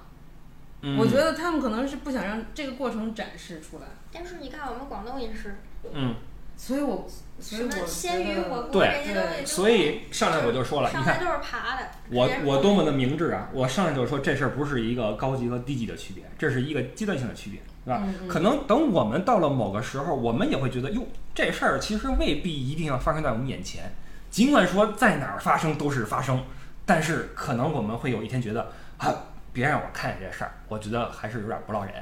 [0.81, 5.57] 嗯我觉得他们可能是不想让这个过程展示出来，但是你看我们广东也是，
[5.93, 6.15] 嗯，
[6.55, 7.07] 所以我
[7.39, 11.87] 所以什么我鲜鱼觉得火锅对所以上来我就说了，你看上来都是爬的。
[12.11, 13.49] 我我多么的明智啊！
[13.53, 18.05] 我上来就说这事儿不是一个高级和低级的区别，这是一个阶段性的区别，是吧？
[18.27, 21.01] 可能等我们到了某个时候，我们也会觉得，哟，
[21.33, 23.91] 这事儿其实未必一定要发生在我们眼前。
[24.29, 26.43] 尽管说在哪儿发生都是发生，
[26.85, 29.13] 但是可能我们会有一天觉得，啊，
[29.53, 31.93] 别让我看见这事儿，我觉得还是有点不落忍。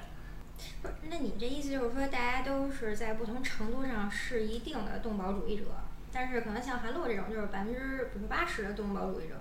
[0.82, 5.64] 不是，那你这意思就是说，大家都是在不同程度上是一定的动保主义者，
[6.12, 9.36] 但是可能像韩露这种就是百分之比如八十的动保主义者，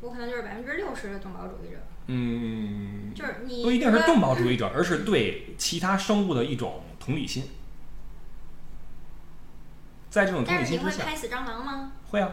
[0.00, 7.44] 我可能就是百分之六十的动保主义者，嗯，就是你不一定是动保主义者，而是对其他生物的一种同理心。
[10.10, 11.92] 在这种同但是你理心之下，会拍死蟑螂吗？
[12.10, 12.32] 会啊，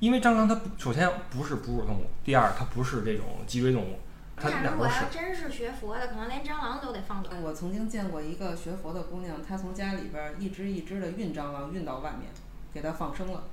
[0.00, 3.98] 因为蟑螂它首先不是哺乳动物，第二它不是这种脊椎动物，
[4.40, 4.92] 它那如果要。
[5.10, 7.30] 真是学佛的，可能连蟑螂都得放走。
[7.42, 12.30] 我曾经见过一个学佛的姑娘，她从家里边儿一只一只的运蟑螂运到外面，
[12.72, 13.44] 给它放生了，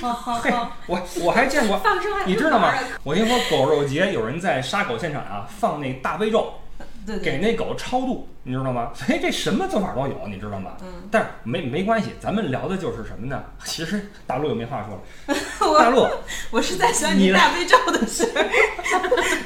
[0.00, 2.72] 哈哈嘿哈。，我我还见过，放生还你知道吗？
[3.02, 6.54] 我跟你说，狗肉节有人在杀狗现场啊，放那大悲咒，
[7.06, 8.90] 对对，给那狗超度，你知道吗？
[8.94, 10.72] 所以这什么做法都有，你知道吗？
[10.82, 13.42] 嗯，但是没没关系，咱们聊的就是什么呢？
[13.64, 14.94] 其实大陆又没话说
[15.34, 16.06] 了， 大陆
[16.50, 18.42] 我是在想你你大悲咒的事儿，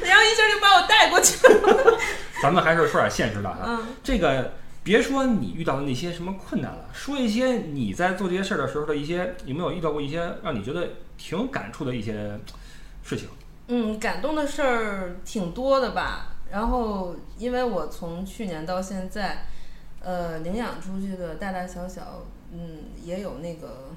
[0.03, 1.97] 然后一下就把我带过去了。
[2.41, 3.59] 咱们还是说点现实的哈。
[3.67, 12.13] 嗯这个别说你遇到的那些什么困难了，说一些你在做这些事儿的时候的一些，有没有遇到过一些让你觉得挺有感触的一些
[13.03, 13.27] 事情？
[13.67, 16.29] 嗯，感动的事儿挺多的吧。
[16.51, 19.45] 然后，因为我从去年到现在，
[20.01, 23.91] 呃，领养出去的大大小小，嗯，也有那个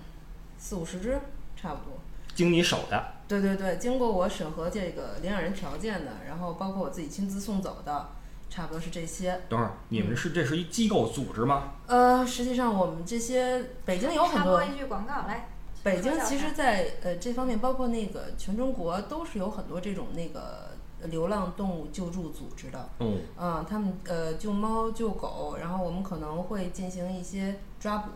[0.56, 1.20] 四五十只，
[1.56, 1.98] 差不多。
[2.34, 8.08] 经你手的，对对对，经过我审核这个领养人条件的，然后包括我自己亲自送走的，
[8.50, 9.40] 差不多是这些。
[9.48, 11.74] 等会儿你们是这是一机构组织吗？
[11.86, 15.48] 呃，实际上我们这些北京有很多插播，一句广告来。
[15.82, 20.73] 北京其实说在，呃这方面，包括那个全中国都是有很多这种那个
[21.04, 22.88] 流浪动物救助组织的。
[23.00, 23.20] 嗯。
[23.38, 28.10] 嗯，他们呃救猫救狗，然后我们可能会进行一些抓捕，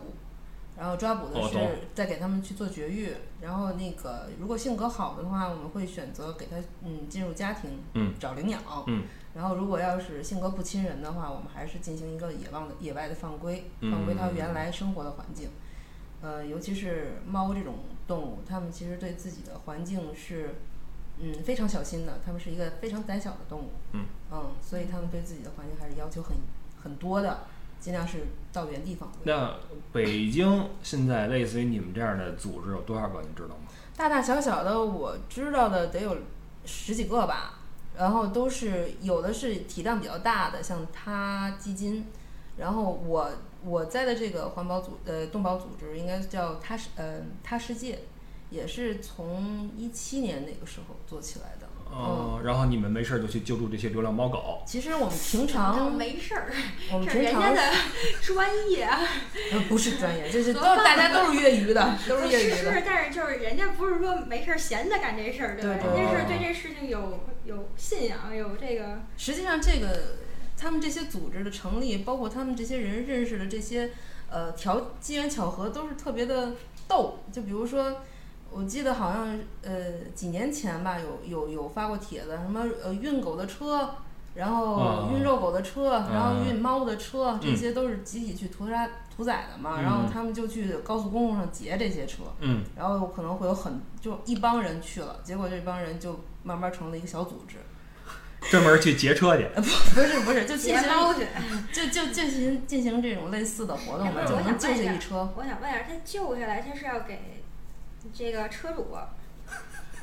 [0.77, 8.13] 然后抓捕的是再给他们去做绝育，然后那个如果性格好的话，我们会选择给他嗯进入家庭，嗯。
[8.19, 9.03] 找领养，嗯。
[9.35, 15.49] 然后如果要是性格不亲人的话，我们还是进行一个野望的野外的放归，嗯放归它原来生活的环境。
[16.21, 17.75] 呃，尤其是猫这种
[18.05, 20.55] 动物，它们其实对自己的环境是
[21.21, 23.71] 嗯非常小心的，它们是一个非常胆小的动物。
[23.93, 26.35] 嗯嗯，所以他们对自己的环境还是要求很
[26.81, 27.45] 很多的，
[27.79, 29.19] 尽量是到原地放归。
[29.23, 29.55] 那
[29.91, 33.21] 北京现在类似于你们这样的组织有多少个？
[33.21, 33.63] 你知道吗？
[33.97, 36.15] 大大小小的我知道的得有
[36.65, 37.59] 十几个吧，
[37.97, 42.05] 然后都是有的是体量比较大的，像他基金，
[42.55, 43.29] 然后我
[43.61, 47.99] 我在的这个环保组呃动保组织应该叫他世呃他世界，
[48.49, 51.67] 也是从一七年那个时候做起来的。
[51.91, 54.61] 哦，然后你们没事儿就去救助这些流浪猫狗。
[54.63, 56.53] 其实我们平常常没事儿，
[56.93, 57.77] 我们平常人家的
[58.21, 58.87] 专业
[59.67, 62.55] 不是专业，这是 都大家都是业余的，都是业余的。
[62.57, 65.77] 是是，但是就是人家不是说没事儿闲的干这事儿，对吧？
[65.81, 70.17] 对对人家是对对这事情有有信仰，有这个实际上，这个
[70.55, 73.89] 他们这些组织的成立，包括他们这些人认识的这些
[74.29, 76.53] 呃条机缘巧合，都是特别的
[76.87, 77.23] 逗。
[77.31, 78.03] 就比如说，
[78.51, 79.71] 我记得好像呃
[80.15, 83.95] 几年前吧，有有有发过帖子，什么呃运狗的车，
[84.35, 89.75] 然后啊运肉狗的车，然后啊运猫的车，这嗯些都是集体去屠杀屠宰的嘛。
[89.77, 92.23] 嗯然后他们就去高速公路上劫这些车。
[92.39, 97.57] 嗯然后可能会有很就一帮人去了，结果这帮人就慢慢成了一个小组织，
[98.49, 99.47] 专门去劫车去。
[99.55, 101.27] 不不是不是，就进行劫猫去。
[101.71, 105.29] 就就进行进行这种类似的活动嘛，就能救下一车。
[105.35, 107.38] 我想问一下，他救下来，他是要给
[108.13, 108.95] 这个车主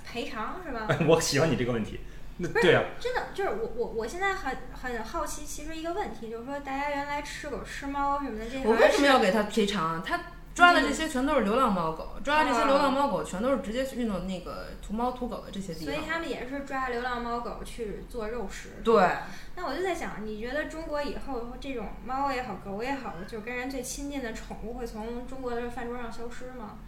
[0.04, 0.86] 赔偿是吧？
[1.08, 2.00] 我喜欢你这个问题。
[2.38, 10.02] 那不是对啊，真的就是我我我现在很很好奇，其实一个问题就是说，大家原来吃狗吃猫什么的，这我为什么要给他赔偿啊？
[10.06, 10.20] 他
[10.54, 16.06] 抓的这些全都是流浪猫狗，抓的这些流浪猫狗全都是直接去运到那个屠猫屠狗的这些地方所以。
[16.06, 18.82] 他们也是抓流浪猫狗去做肉食。
[18.84, 19.08] 对，
[19.54, 26.78] 那我就在想，你觉得中国以后这种猫也好，狗也好，就跟人最亲近的宠物会从中国的饭桌上消失吗？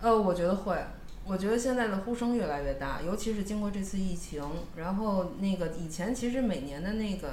[0.00, 0.76] 呃，我觉得会。
[1.26, 4.42] 我觉得现在的呼声越来越大，尤其是经过这次疫情，
[4.74, 7.28] 然后那个以前其实每年的那个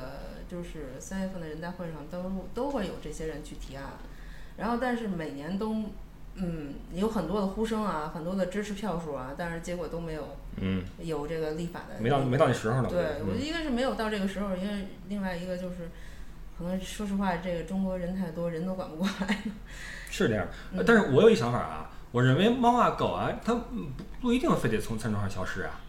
[0.48, 3.86] 就是三月份的人大会上都都会有这些人去提案，
[4.58, 5.84] 然后但是每年都
[6.36, 12.90] 嗯有很多的呼声啊，很多的支持票数啊，但是结果都没有嗯，有这个立法的没到没到那时候呢。
[12.90, 15.90] 对，我觉嗯得一个是没有到这个时候，因为另外一个就是，
[16.56, 19.42] 可能说实话，这个中国人太多，人都管不过来。
[20.12, 20.46] 是这样。
[20.74, 25.82] 嗯但是我有一想法啊，我认为猫啊狗啊，它嗯不不一定非得从餐桌上消失啊，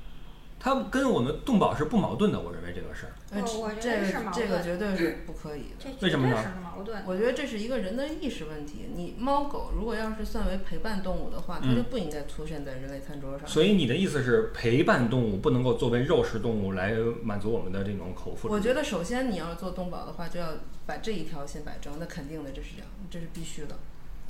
[0.59, 2.41] 它跟我们动保是不矛盾的。
[2.41, 3.13] 我认为这个事儿。
[3.31, 5.91] 呃我我觉这得是矛这个盾绝对是不可以的。
[6.01, 7.03] 为什么呢绝对是矛盾。
[7.07, 8.89] 我觉得这是一个人的意识问题。
[8.95, 13.47] 你猫狗如果要是算为陪伴动物的话，它嗯就不应该出现在人类餐桌上。
[13.47, 18.57] 所以你的意思是，陪伴动物不能够作为肉食动物来满足我们的这种口腹之欲。
[18.57, 20.49] 我觉得首先你要做动保的话，就要
[20.87, 23.77] 把这一条先摆正，那肯定的，这是这样，这是必须的。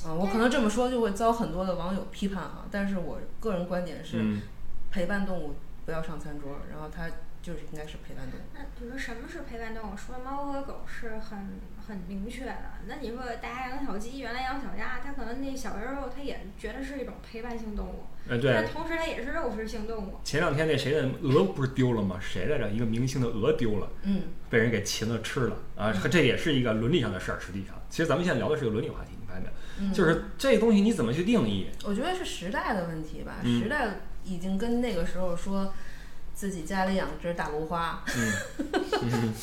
[0.04, 4.42] 啊、我可能这么说就会遭很多的网友批判啊，但是我个人观点是，嗯，
[4.90, 7.08] 陪伴动物不要上餐桌，然后它
[7.42, 8.42] 就是应该是陪伴动物。
[8.54, 9.94] 那比如说什么是陪伴动物？
[9.96, 12.54] 除了猫和狗是很很明确的。
[12.87, 20.14] 那你说大家养小鸡，原来养小鸭，它可能那小时候，它也觉得是一种陪伴性动物，呃，对但，同时它也是肉食性动物。
[20.22, 22.18] 前两天那谁的鹅不是丢了吗？
[22.20, 22.68] 谁来着？
[22.70, 25.92] 一个明星的鹅丢了，嗯，被人给擒了吃了啊！
[25.92, 27.40] 嗯这也是一个伦理上的事儿。
[27.40, 29.12] 实际上，其实咱们现在聊的是个伦理话题，
[29.92, 31.68] 就是这东西你怎么去定义？
[31.85, 33.87] 我觉得是时代的问题吧，嗯时代
[34.24, 35.72] 已经跟那个时候说
[36.35, 38.33] 自己家里养只大芦花，嗯，
[39.03, 39.35] 嗯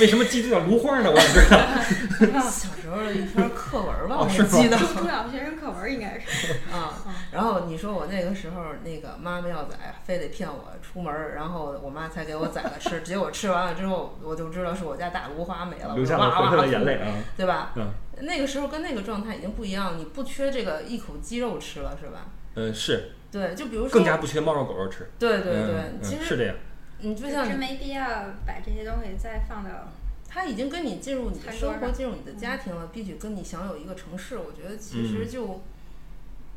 [0.00, 1.10] 为什么记得叫芦花呢？
[1.10, 2.40] 我想知道。
[2.50, 4.76] 小时候的一篇课文吧，我记得。
[4.76, 6.54] 中小学生课文应该是。
[6.74, 6.94] 啊，
[7.30, 17.06] 然后你说我那个时候那个妈妈要宰，非得骗我出门，然后我妈才给我宰了吃， 结果吃完了之后，我就知道是我家大芦花没了，流下我哇哇了回来的眼泪啊！
[17.36, 17.72] 对吧？
[17.76, 17.88] 嗯
[18.20, 22.26] 那个时候跟那个状态已经不一样，你不缺这个一口鸡肉吃了，是吧？
[22.54, 25.10] 嗯，是对，就比如说，更加不缺猫肉狗肉吃。
[25.18, 26.56] 对对对，嗯其实嗯是这样。
[27.00, 28.06] 你就像真没必要
[28.46, 29.70] 把这些东西再放到
[30.26, 35.62] 他已经跟你进入你的生活，进入你的家庭了，必须跟你享有一个城市，我觉得其实嗯就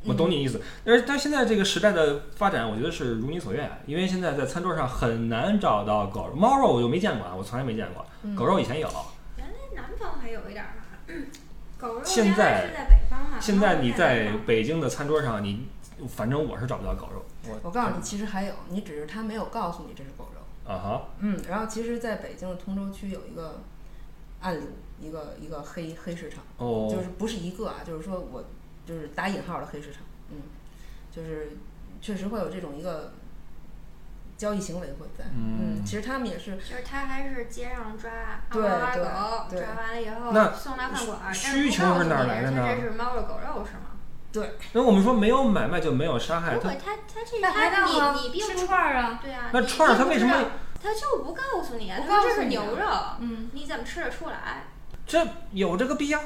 [0.06, 0.62] 我懂你意思。
[0.86, 8.06] 但是但现在这个时代的发展，我觉得是如你所愿，因为现在在餐桌上很难找到狗肉、猫肉，我就没见过啊，我从来没见过。
[8.24, 8.90] 嗯狗肉以前有，
[9.38, 10.84] 原来南方还有一点儿吧，
[11.80, 15.68] 狗肉现在是在北方嘛，现在你在北京的餐桌上，你
[16.10, 17.24] 反正我是找不到狗肉。
[17.48, 20.72] 我我告诉你，其实还有，你只是他没有告诉你这是狗肉。
[20.72, 23.62] 啊哈，嗯，然后其实在北京的通州区有一个
[24.42, 24.68] 暗流，
[25.00, 28.44] 一个一个黑黑市场，哦，就是不是一个啊，就是说我
[28.86, 30.42] 就是打引号的黑市场，嗯，
[31.12, 31.54] 就是
[32.02, 33.14] 确实会有这种一个
[34.40, 38.10] 交易行为会在，嗯其实他们也是就是他还是街上抓
[38.50, 44.00] 猫阿对狗，抓完了以后那送到饭馆儿，但需是不告诉求是哪来的呢它这是猫肉狗肉是吗？
[44.32, 50.34] 对，那我们说没有买卖就没有杀害，它不会，他他这他你你并串儿啊，对啊，那串儿他为什么
[50.82, 52.00] 他就不告诉你啊？
[52.00, 52.88] 他说这是牛肉，
[53.20, 54.68] 嗯你怎么吃得出来？
[55.06, 56.22] 这有这个必要？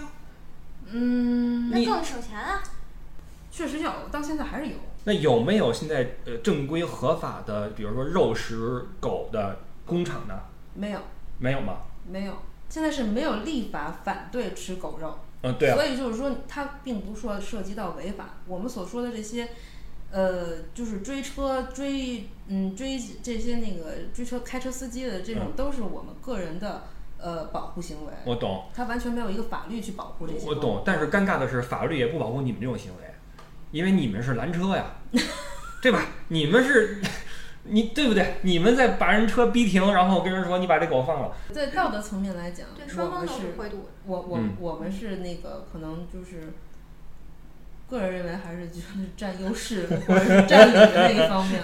[0.85, 2.61] 嗯，你那更省钱啊！
[3.53, 4.73] 确实有，到现在还是有。
[5.03, 10.39] 那有没有现在呃正规合法的，比如说肉食狗的工厂呢？
[10.73, 10.99] 没有，
[11.37, 11.77] 没有吗？
[12.09, 12.33] 没有，
[12.67, 18.37] 现在是没有立法反对吃狗肉，嗯，对啊所，以就是说，它并不说涉及到违法。
[18.47, 19.49] 我们所说的这些，
[20.09, 26.85] 呃，就是追车、追嗯追这些那个追车开车司机的这种，嗯都是我们个人的
[27.19, 28.13] 呃保护行为。
[28.25, 30.47] 我懂，他完全没有一个法律去保护这些。
[30.47, 30.81] 我懂。
[30.83, 33.12] 但是尴尬的是，法律也不保护你们这种行为，
[33.73, 34.85] 因为你们是拦车呀，
[35.81, 36.05] 对吧？
[36.29, 37.01] 你们是，
[37.63, 38.35] 你对不对？
[38.43, 43.89] 你们在把人车逼停，然后跟人说你把这狗放了，在道德层面来讲，对，双方都们是是会度。
[44.05, 46.53] 我我、嗯我们是那个可能就是，
[47.89, 51.61] 个人认为还是就是占优势或者是占理的那一方面。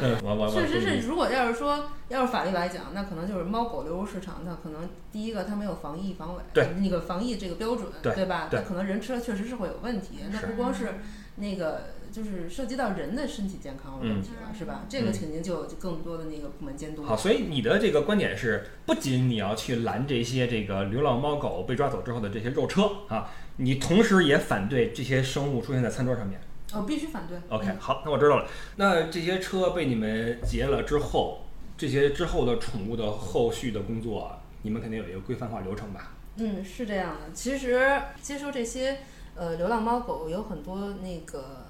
[0.52, 8.48] 确实是，如果要是说要是法律来讲，那可能就是猫狗流入市场，那可能第一个它没有防疫防伪，对那个防疫这个标准，对吧？
[8.50, 10.96] 对它可能人吃了确实是会有问题，那不光是
[11.36, 14.86] 那个就是涉及到人的身体健康的问题了，嗯是吧？
[14.90, 17.04] 这个嗯肯定就有更多的那个部门监督。
[17.04, 26.40] 好，所以你的这个观点是，不仅你要去拦这些这个流浪猫狗被抓走之后的这些肉车啊，你同时也反对这些生物出现在餐桌上面。
[26.74, 27.38] 哦，必须反对。
[27.50, 28.46] OK，嗯好，那我知道了。
[28.76, 31.46] 那这些车被你们劫了之后，
[31.78, 36.14] 这些之后的宠物的后续的工作，你们肯定有一个规范化流程吧？
[36.36, 37.34] 嗯，是这样的。
[37.34, 39.00] 其实接收这些
[39.36, 41.66] 呃流浪猫狗有很多那个，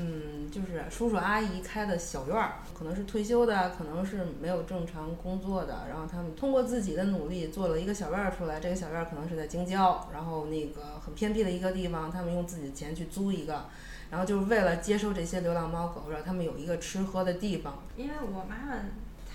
[0.00, 8.60] 嗯，就是叔叔阿姨开的小院儿，可能是退休的，可能是没有正常工作的，然后他们通过自己的努力做了一个小院儿出来。
[8.60, 13.64] 这个小院儿可能是在京郊，然后那个很偏僻的一个地方，他们用自己的钱去租一个。
[14.08, 17.82] 然后就是为了接收这些流浪猫狗，让他们有一个吃喝的地方。
[17.96, 18.76] 因为我妈妈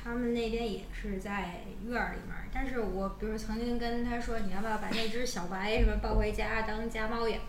[0.01, 7.39] 他们那边也是在院儿里面，但是我比如曾经跟她说，你要不要把那只小白什么抱回家当家猫养？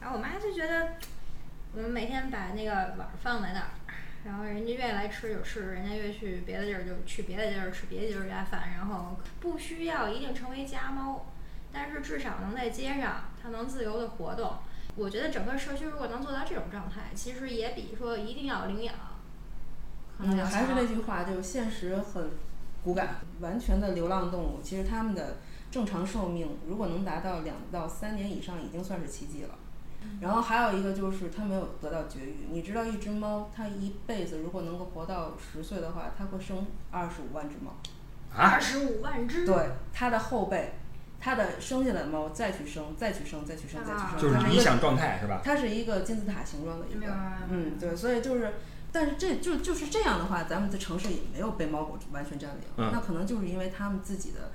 [0.00, 0.94] 然后我妈就觉得，
[1.74, 3.70] 我们每天把那个碗儿放在那儿，
[4.24, 11.26] 然后人家愿意来吃就吃，人家愿意去别的地儿就去别的地儿吃别的地儿家饭，然后不需要一定成为家猫，
[11.72, 14.54] 但是至少能在街上它能自由的活动。
[14.96, 18.94] 我觉得整个社区如果能做到这种状态，其实也比说一定要领养，
[20.18, 22.30] 可能还是那句话，就是现实很
[22.82, 23.16] 骨感。
[23.40, 25.36] 完全的流浪动物，其实它们的
[25.70, 29.54] 正常寿命如果能达到两到三年以上，已经算是奇迹了。
[30.20, 32.48] 然后还有一个就是它没有得到绝育。
[32.50, 37.72] 你知道，一只猫它一辈子如果能够活到十岁的话，它会生二十五万只猫。
[38.30, 40.74] 啊二，十五万只，对，它的后辈，
[41.18, 45.40] 它的生下来的猫再去生，再去生，再去生，再去啊生，就是它是一个理想状态是吧？
[45.42, 47.06] 它是一个金字塔形状的一个，
[47.48, 48.52] 嗯，对，所以就是，
[48.92, 54.52] 但是这就就是这样的话，咱们的城市也没有被猫狗完全占领，嗯那可能就是因为他们自己的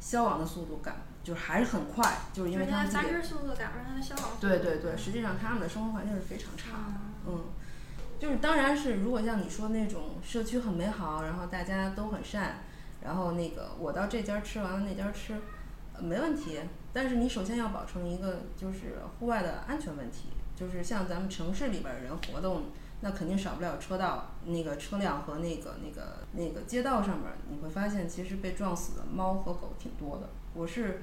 [0.00, 4.40] 消亡的速度赶就是还是很快，就是因为他们自己的，繁殖速度赶不上它的消亡速度。
[4.40, 6.76] 对对对，实际上他们的生活环境是非常差
[7.26, 7.44] 嗯，
[8.18, 12.56] 就是当然是如果像你说那种社区很美好，然后大家都很善，
[13.02, 15.34] 然后那个我到这家吃完了那家吃，
[15.94, 16.58] 呃没问题。
[16.92, 22.64] 但是你首先要保证一个就是户外的安全问题，就是像咱们城市里边儿人活动，
[23.00, 30.28] 那肯定少不了车道那个车辆和那个那个那个街道上面儿，你会发现其实被撞死的猫和狗挺多的。
[30.54, 31.00] 我是。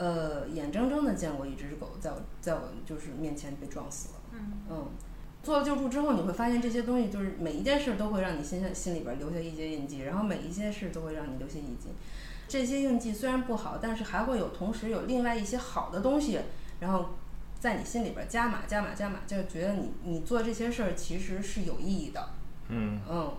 [0.00, 4.20] 呃，眼睁睁的见过一只狗在我在我就是面前被撞死了。
[4.30, 4.86] 嗯，嗯，
[5.42, 11.88] 做了救助之后，你会发现这些东西就是每一件事都会让你心下心里边留下一些印记，然后每一件事都会让你留下印记。
[12.46, 16.38] 这些印记虽然不好，但是还会有同时有另外一些好的东西，
[16.78, 17.06] 然后
[17.58, 22.28] 在你心里边加码加码加码，就觉得你你做这些事儿其实是有意义的。
[22.68, 23.32] 嗯，嗯，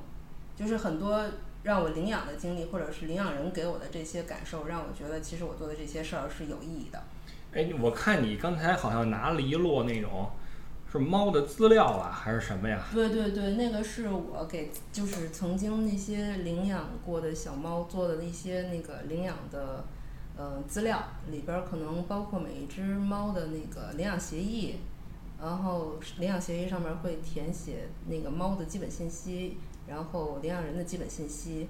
[0.57, 1.23] 就是很多
[1.63, 7.03] 让我领养的经历，或者是领养人给我的这些感受，让我觉得其实我做的这些事儿是有意义的。
[7.53, 10.29] 哎，我看你刚才好像拿了一摞那种
[10.91, 12.83] 是猫的资料啊，还是什么呀？
[12.93, 19.83] 对对对，那个是我给就是曾经那些领养过的小猫做的一些那个领养的
[20.37, 24.77] 呃资料，里边儿可能包括每一只猫的那个领养协议，
[25.41, 29.57] 然后领养协议上面会填写那个猫的基本信息，
[29.89, 31.67] 然后领养人的基本信息，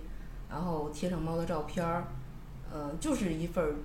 [0.49, 2.07] 然后贴上猫的照片儿，
[2.71, 3.75] 呃，就是一份儿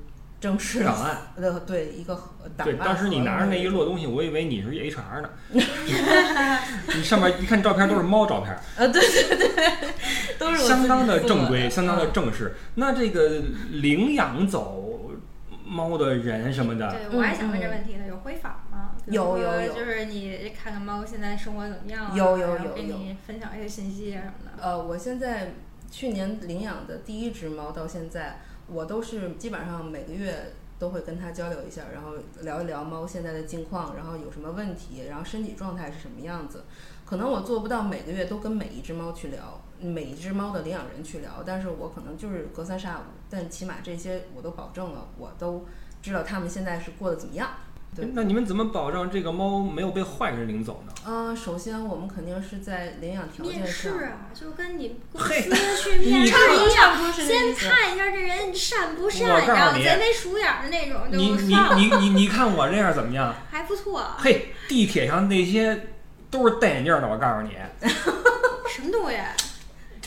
[0.41, 1.19] 正式档案。
[1.37, 2.85] 呃，对一个呃档对，案。
[2.85, 5.31] 当时你拿着那一摞东西，我以为你是 HR 呢。
[6.95, 9.89] 你上面一看照片都是猫照片，呃，对对对，
[10.39, 12.55] 都是相当的正规，相当的嗯正式。
[12.75, 15.11] 那这个领养走
[15.65, 18.94] 猫的人什么的，对，我还想问这问题呢，有回访吗？
[19.07, 24.63] 有有有就是你看看猫现在生活怎么样啊，有有有有你分享一些信息啊什么的。
[24.63, 25.53] 呃，我现在
[25.91, 36.65] 去年领养的第一只猫到现在，我都是基本上每个月都会跟它交流一下，然后聊一聊猫现在的近况，然后有什么问题，然后身体状态是什么样子。
[37.05, 45.67] 可能我做不到每个月都跟每一只猫去聊，每一只猫的领养人去聊，但是我可能就是隔三差五，但起码这些我都保证了，我都
[46.01, 47.51] 知道它们现在是过得怎么样。
[47.95, 50.93] 对那你们怎么保证这个猫没有被坏人领走呢？
[51.07, 63.35] 呃，首先我们肯定是在领养条件面上，试啊，就跟你公嘿司去面试一样，先看一下这人善不善，我告诉你然后贼眉鼠眼的那种你你，你你你看我这样怎么样？
[63.51, 64.05] 还不错。
[64.19, 65.89] 嘿，地铁上那些
[66.31, 67.53] 都是戴眼镜的，我告诉你，
[68.69, 69.17] 什么东西？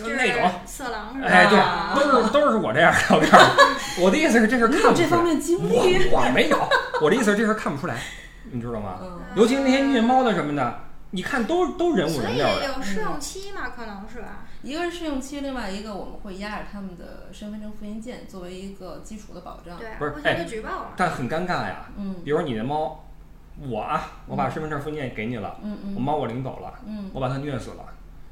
[0.06, 0.52] 就是那种。
[0.66, 1.28] 色狼是吧？
[1.28, 3.00] 哎，对，啊都是都是我这样的。
[3.16, 3.62] 我告诉
[3.98, 5.08] 你，我的意思是这事你看不出来。
[5.08, 6.10] 这方面经历。
[6.12, 6.70] 我我没有，
[7.02, 7.98] 我的意思是这事看不出来，
[8.52, 9.00] 你知道吗？
[9.02, 10.80] 嗯，尤其是那些虐猫的什么的，
[11.12, 12.66] 你看都都人物人料的。
[12.66, 14.46] 有试用期嘛，可能是吧？
[14.64, 19.78] 一个是试用期，另外一个我们会压着他们的身份证复印件作为一个基础的保障。
[19.78, 20.94] 对啊，不是哎举报了。
[20.98, 21.86] 但很尴尬呀。
[21.98, 23.06] 嗯比如你的猫，
[23.70, 27.86] 我啊，我把身份证复印件给你了，嗯嗯我猫我领走了，嗯，我把它虐死了，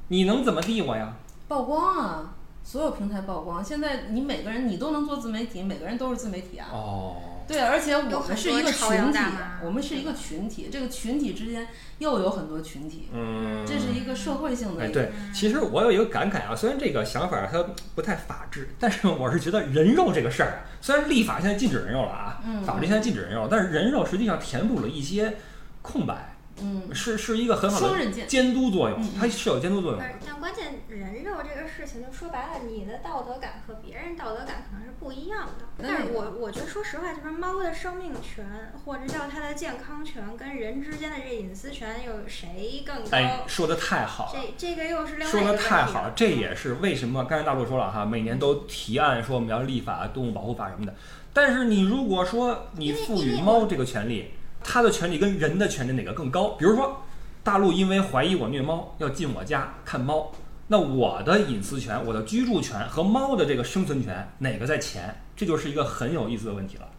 [0.07, 1.13] 你能怎么地我呀？
[1.47, 3.63] 曝光啊，所有平台曝光。
[3.63, 6.67] 现在你每个人你都能做自媒体，每个人都是自媒体啊。
[6.71, 7.15] 哦，
[7.47, 9.19] 对，而且我们是一个群体，
[9.63, 11.67] 我们是一个群体，这个群体之间
[11.99, 14.93] 又有很多群体，嗯，这是一个社会性的哎，一个。
[14.93, 25.37] 对，其实我有一个感慨啊，虽然这个想法它不太法治，但是我是觉得人肉这个事儿啊，虽然立法现在禁止人肉了啊，嗯法律现在禁止人肉，但是人肉实际上填补了一些
[25.83, 28.27] 空白，嗯，是是一个很好的双刃剑。
[28.27, 29.99] 监督作用嗯，它是有监督作用。
[29.99, 35.65] 但但关键人肉这个事情，就说白了，你的道德感和别人道德感可能是不一样的。
[35.81, 38.45] 但是我我觉得，说实话，就是猫的生命权
[38.85, 43.09] 或者叫它的健康权跟人之间的这隐私权，有谁更高？
[43.11, 44.39] 哎，说的太好了。
[44.39, 50.95] 这这个又是另外说的太好了，这也是为什么刚才大陆说了哈，每年都提案说我们要立法、动物保护法什么的。
[51.33, 54.31] 但是你如果说你赋予猫这个权利，
[54.67, 56.49] 它的权利跟人的权利哪个更高？
[56.57, 57.03] 比如说，
[57.43, 60.31] 大陆因为怀疑我虐猫，要进我家看猫，
[60.67, 65.21] 那我的隐私权、我的居住权和猫的这个生存权哪个在前？
[65.35, 66.89] 这就是一个很有意思的问题了。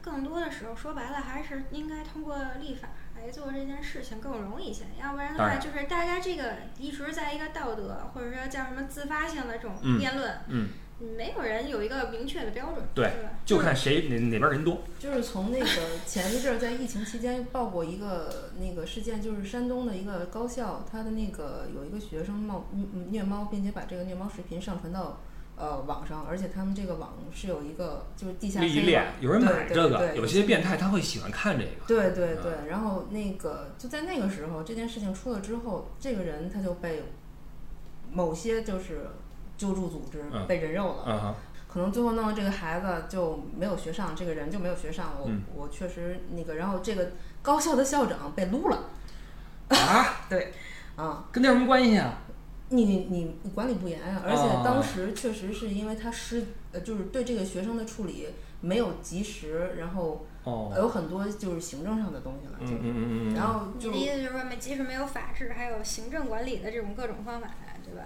[0.00, 4.84] 更多的时候，说白了还是应该通过立法来做这件事情更容易一些。
[5.02, 10.68] 要不然的话，就是大家这个一直在一个道德或者说叫什么自发性的这种嗯辩论，嗯，
[10.98, 13.10] 没有人有一个明确的标准，对？
[13.44, 14.78] 就看谁哪哪边人多。
[14.98, 15.66] 就是从那个
[16.06, 25.20] 前一阵儿在疫情期间报过一个那个事件，就是山东的一个高校，他的那个有一个学生冒嗯嗯虐猫，并且把这个虐猫视频上传到
[25.56, 31.70] 呃网上，而且他们这个网是有一个就是地下黑利益链网，有人买对这个，有些变态他会喜欢看这个。
[31.86, 37.02] 对对嗯对，然后那个就在那个时候，这件事情出了之后，这个人他就被
[38.10, 39.08] 某些就是
[39.56, 41.36] 救助组织嗯被人肉了，
[41.68, 45.12] 可能最后弄的这个孩子就没有学上，这个人就没有学上。
[45.20, 48.84] 我、嗯我确实那个，然后这个高校的校长被撸了，
[49.68, 50.52] 啊， 对，
[50.96, 52.18] 啊，跟这有什么关系啊？
[52.68, 58.26] 你你你管理不严啊，而且哦当时确实是因为他失呃，就是对这个学生的处理
[58.60, 67.48] 没有及时，然后哦，有很多就是行政上的东西了，嗯就嗯嗯嗯，然后就你的意思就是说，没即使没有法治，还有行政管理的这种各种方法，
[67.84, 68.02] 对吧？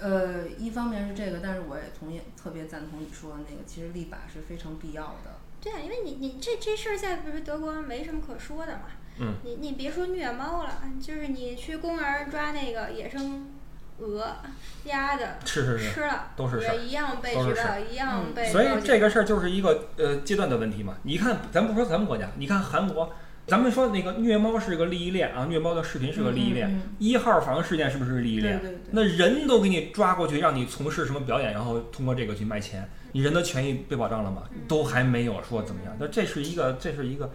[0.00, 5.38] 呃，一方面是这个，但是我也同意特别赞同你说的那个，其实立法是非常必要的。
[5.60, 8.84] 对啊，因为你你这这事儿现在不是德国没什么可说的嘛。
[9.18, 9.34] 嗯。
[9.44, 13.50] 你你别说虐猫了，就是你去公园抓那个野生
[13.98, 14.36] 鹅、
[14.84, 15.92] 鸭的，是是是。
[15.92, 20.96] 吃了都是事一样被举报，一样嗯被所以这个事儿就是一个呃阶段的问题嘛。
[21.02, 23.12] 你看，咱不说咱们国家，你看韩国，
[23.50, 26.70] 咱们说那个虐猫是个利益链啊，虐猫的视频是个利益链。
[26.70, 28.60] 嗯嗯一号房事件是不是利益链？
[28.60, 28.90] 对对对。
[28.92, 34.44] 那人都给你抓过去，让你从事什么表演，然后通过这个去卖钱，你人的权益被保障了吗？
[34.52, 35.96] 嗯都还没有说怎么样。
[35.98, 37.32] 那这是一个，这是一个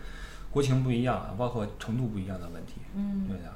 [0.51, 2.75] 国情不一样，包括程度不一样的问题。
[2.95, 3.53] 嗯对的。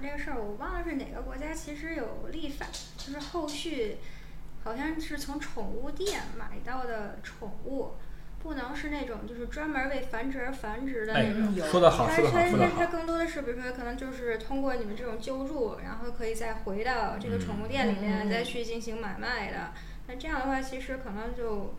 [0.00, 2.64] 这个事儿我忘了是哪个国家，其实有立法，
[2.96, 3.98] 就是后续
[4.64, 7.90] 好像是从宠物店买到的宠物，
[8.40, 11.54] 不能是那种就是专门为繁殖而繁殖的哎那种。
[11.54, 12.72] 有说得好，它说得好，它说得好。
[12.76, 19.72] 它它更多的是，比如说可能就是通过你们这种救助，然后可以再回到这个宠物店里面、再去进行买卖的。
[20.06, 21.74] 那这样的话，其实可能就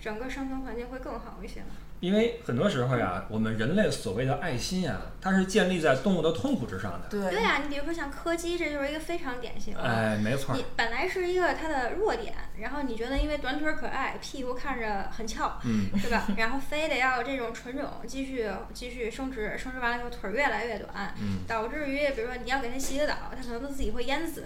[0.00, 1.74] 整个生存环境会更好一些嘛。
[2.02, 7.06] 因为很多时候呀，我们人类所谓的爱心呀，它是建立在动物的痛苦之上的。
[7.08, 9.80] 对对呀、你比如说像柯基，这就是一个非常典型的。
[9.80, 10.64] 哎，没错儿你。
[10.74, 16.26] 本来是一个它的弱点，然后你觉得因为短腿儿可爱，屁股看着很翘，嗯，是吧？
[16.36, 24.44] 然后非得要这种纯种继续继续生殖，生殖完了以后腿儿越来越短，嗯，导致于比如说你要给它洗个澡，它可能都自己会淹死。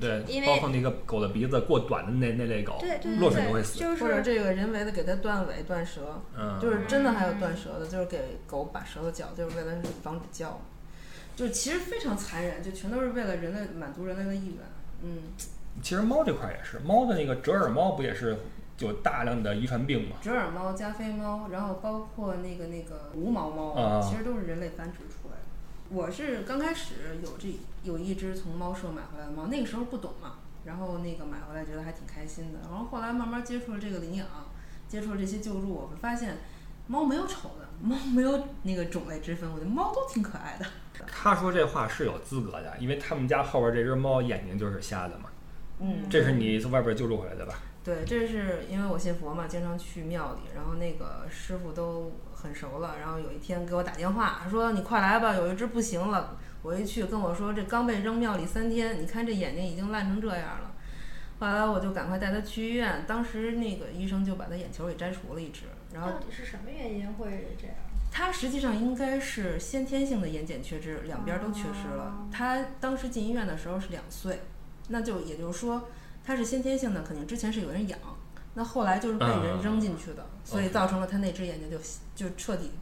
[0.00, 3.78] 对因，为包括那个狗的鼻子过短的那那类狗，对对落水都会对，死。
[3.78, 9.72] 就是或者这个人为的给它断尾断舌，嗯，就是真的还有断舌的，就是给狗把舌头绞，就是为了
[10.02, 10.60] 防止叫，
[11.34, 14.56] 就其实非常残忍，就全都是为了人类满足人类的意愿。
[15.02, 15.22] 嗯，
[15.82, 18.36] 其实猫这块也是，猫的那个折耳猫不也是
[18.80, 20.16] 有大量的遗传病吗？
[20.20, 25.47] 折耳猫、加菲猫，然后包括那个那个无毛猫，啊其实都是人类繁殖出来的。
[25.90, 27.48] 我是刚开始有这
[27.82, 30.34] 有一只从猫舍买回来的猫，那个时候不懂嘛，
[30.64, 34.26] 然后那个买回来觉得还挺开心的，然后后来慢慢接触了这个领养，
[34.86, 36.38] 接触了这些救助，我会发现
[36.86, 40.66] 猫没有丑的，猫没有那个种类之分，我觉得猫都挺可爱的。
[41.06, 45.30] 他说这话是有资格的，因为他们家后边这只猫眼睛就是瞎的嘛。
[45.80, 47.54] 嗯这是你从外边救助回来的吧？
[47.84, 60.72] 对，这是因为我信佛嘛，经常去庙里，然后那个师傅都很熟了，然后有一天给我打电话说：“你快来吧，有一只不行了。”我一去跟我说：“这刚被扔庙里三天，你看这眼睛已经烂成这样了。”
[61.40, 65.62] 后来我就赶快带他去医院，当时那个医生就把他眼球给摘除了一只，
[65.92, 67.76] 然后到底是什么原因会这样？
[68.10, 72.28] 他实际上应该是先天性的眼睑缺失，两边都缺失了哦。
[72.32, 74.40] 他当时进医院的时候是两岁，
[74.88, 75.88] 那就也就是说
[76.24, 77.98] 他是先天性的，肯定之前是有人养，
[78.58, 81.78] 那后来就是被人扔进去的，所以造成了他那只眼睛就
[82.16, 82.72] 就彻底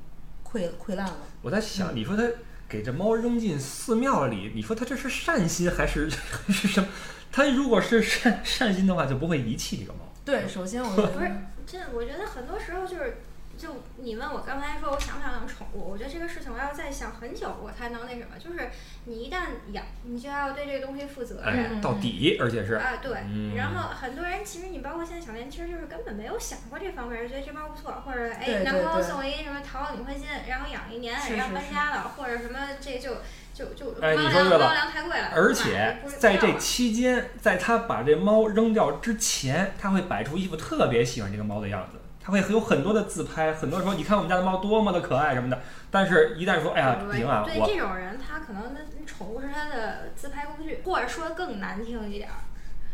[0.43, 1.18] 溃溃烂了。
[1.43, 2.22] 我在想，嗯你说他
[2.66, 6.09] 给这猫扔进寺庙里，你说他这是善心还是
[6.49, 6.89] 还是什么？
[7.31, 9.99] 他如果是善善心的话，就不会遗弃这个猫。
[10.24, 13.18] 对，首先我觉不是得，这我觉得很多时候就是，
[13.57, 18.71] 就你问我刚才说我想不想养宠物，我觉得这个事情我要再想很久我才能那什么，就是
[19.05, 21.77] 你一旦养，你就要对这个东西负责任。
[21.77, 33.17] 哎，到底，而且是，啊，对，嗯然后很多人其实你包括现在小年轻儿，就是根本没有想过这方面，就觉得这猫不错，或者哎对男朋友送我一什么淘宝领会金，然后养一年，是然后搬家了，或者什么这就
[33.55, 41.99] 就就哎猫粮你说对了猫粮太贵了，而且在这期间，在他把这猫扔掉之前，他会摆出一副特别喜欢这个猫的样子。
[42.27, 45.61] 他会有很多的自拍，很多说你看我们家的猫多么的可爱什么的。
[45.93, 52.35] 但是，一旦说哎呀不行啊，对我这种人，他可能那宠物是他的自拍工具，或者说更难听一点儿，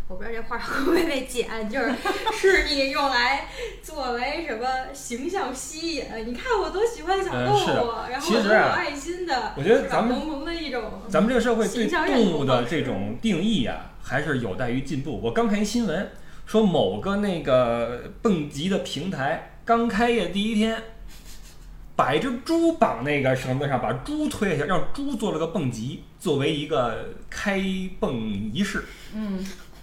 [0.06, 1.94] 我不知道这话会不会被剪，就是
[2.36, 3.46] 是你用来
[3.82, 6.04] 作为什么形象吸引？
[6.26, 15.18] 你看我多喜欢小动物，嗯然后我多有其实啊爱心的，我觉得咱们萌萌的一种，咱们这个社会对动物的这种定义啊，还是有待于进步。
[15.22, 16.10] 我刚看一新闻，
[16.52, 20.82] 说某个那个蹦极的平台刚开业第一天，
[21.96, 27.58] 把一只猪绑那个绳子上，把猪推下去，让猪做了个蹦极，作为一个开
[27.98, 28.14] 蹦
[28.52, 28.84] 仪式。
[29.14, 29.42] 嗯，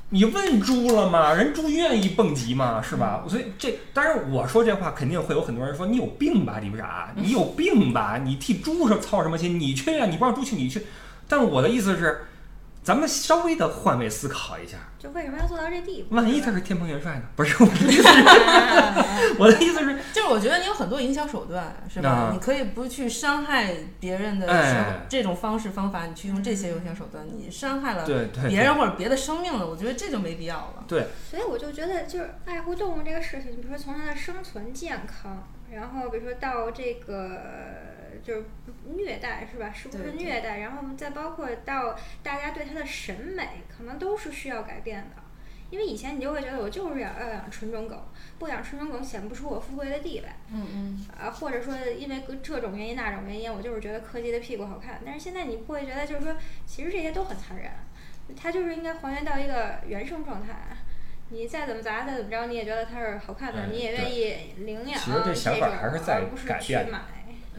[0.10, 1.34] 你问猪了吗？
[1.34, 2.80] 人猪愿意蹦极吗？
[2.84, 3.26] 是吧？
[3.28, 8.22] 所以这当然我说这话肯定会有很多人说你有病吧，李不傻，你有病吧？
[8.24, 9.60] 你替猪是操什么心？
[9.60, 10.86] 你去啊，你不让猪去，你去。
[11.28, 12.26] 但我的意思是，
[12.82, 16.16] 咱们稍微的换位思考一下，就为什么要做到这地步？
[16.16, 17.24] 万一他是天蓬元帅呢？
[17.36, 22.10] 不是我的意思是， 我的意思是，就是我觉得你有很多营销手段，是吧？
[22.10, 28.06] 啊你可以不去伤害别人的这种方式方法，你去用这些营销手段，你伤害了
[28.48, 30.84] 别人或者别的生命了，我觉得这就没必要了。
[30.88, 37.42] 对，所以我就觉得，就是爱护动物这个事情，比如说从它的生存健康，然后比如说到这个
[38.24, 38.46] 就是
[38.96, 39.72] 虐待是吧？
[39.74, 40.60] 是不是虐待？
[40.60, 45.24] 然后再包括到大家对它的审美，可能都是需要改变的。
[45.72, 48.10] 因为以前你就会觉得我就是要要养纯种狗，
[48.40, 55.00] 不养纯种狗显不出我富贵的地位，嗯嗯，啊，或者说因为这种原因那种原因，我就是觉得柯基的屁股好看。
[55.06, 57.70] 但是现在你不会觉得，就是说其实这些都很残忍，
[58.36, 60.56] 它就是应该还原到一个原生状态。
[61.32, 67.00] 你再怎么砸，再怎么着，你也觉得它是好看的，哎你也愿意领养其实这想法种还是在而不是去改变的买。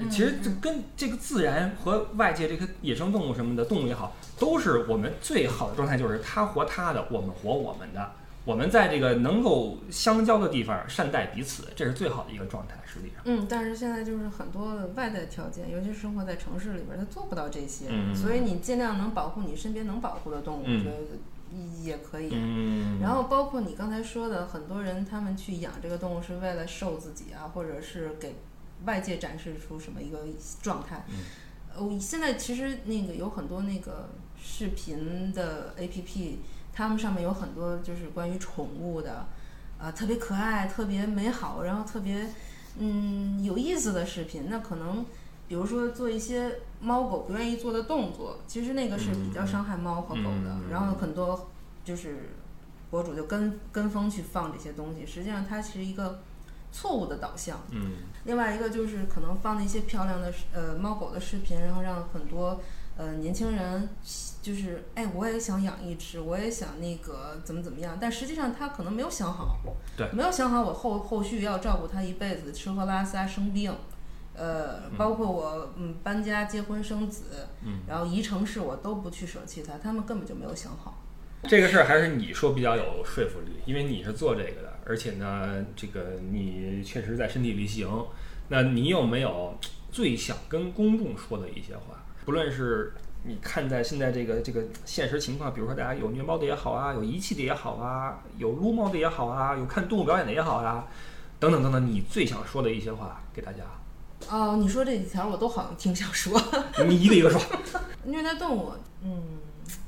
[0.09, 8.13] 其实这跟这个自然和外界这些野生动物什么的，动物也好，都是我们最好的状态，就是它活它的，我们活我们的。
[8.47, 12.75] 我们在这个能够相交的地方善待彼此，这是最好的一个状态。
[12.87, 22.31] 实际上，嗯，但是现在就是很多的外在条件，尤其是生活在城市里边儿，他做不到这些，嗯所以你尽量能保护你身边能保护的动物，嗯我觉得也可以。
[22.33, 28.37] 嗯，然后包括你刚才说的，很多人他们去养这个动物是为了瘦自己啊，或者是给
[28.85, 30.21] 外界展示出什么一个
[30.63, 31.05] 状态。
[31.09, 31.17] 嗯
[31.73, 36.35] 呃，现在其实那个有很多那个视频的 APP，
[36.73, 39.29] 他们上面有很多就是关于宠物的，
[39.79, 42.27] 啊，特别可爱、特别美好，然后特别
[42.79, 44.47] 嗯有意思的视频。
[44.49, 45.07] 那可能
[45.47, 50.51] 比如说做一些猫狗不愿意做的动作，其实那个是比较伤害猫和狗的。
[50.51, 51.51] 嗯然后很多
[51.85, 52.31] 就是
[52.91, 56.21] 博主就跟跟风去放这些东西，实际上它是一个
[56.73, 57.61] 错误的导向。
[57.71, 57.93] 嗯
[58.25, 62.61] 另外一个就是可能放那些漂亮的呃猫狗的视频，然后让很多
[62.97, 63.89] 呃年轻人
[64.43, 69.57] 就是哎我也想养一只，我也想那个怎么怎么样，但实际上他可能没有想好，
[69.97, 73.75] 对没有想好我后后续要照顾它一辈子，吃喝拉撒生病。
[74.33, 77.25] 呃，包括我嗯搬家、结婚、生子，
[77.63, 81.03] 嗯，然后移城市，我都不去舍弃它，他们根本就没有想好。
[81.45, 87.89] 这个事儿还是你说比较有说服力，因为你是做这个的，而且呢，这个你确实在身体力行。
[88.49, 89.57] 那你有没有
[89.93, 92.05] 最想跟公众说的一些话？
[92.25, 100.85] 不论是你看待现在这个这个现实情况，比如说大家有虐猫的也好啊，有遗弃的也好啊，有撸猫的也好啊，有看动物表演的也好啊，
[101.39, 103.63] 等等等等，你最想说的一些话给大家，
[104.29, 106.37] 哦，你说这几条我都好像挺想说。
[106.89, 107.41] 你一个一个说。
[108.03, 108.73] 虐待动物，
[109.05, 109.23] 嗯，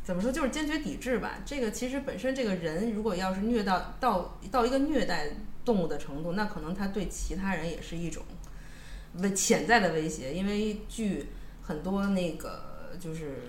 [0.05, 1.39] 怎么说就是坚决抵制吧。
[1.45, 5.28] 这个其实本身这个人如果要是虐到到到一个虐待
[5.64, 8.22] 动物的程度，那可能他对其他人也是一种
[9.14, 10.35] 威潜在的威胁。
[10.35, 11.28] 因为据
[11.62, 13.43] 很多那个就是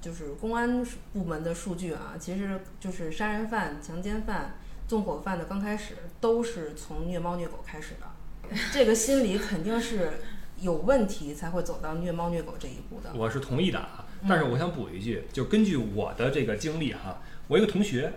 [0.00, 4.54] 就是公安部门的数据啊，其实就是杀人犯、强奸犯、
[4.86, 10.12] 纵火犯的刚开始都是从虐猫虐狗开始的，这个心理肯定是
[10.60, 13.12] 有问题才会走到虐猫虐狗这一步的。
[13.14, 13.84] 我是同意的，
[14.28, 18.12] 但是我想补一句，就根据我的这个经历哈，我一个同学，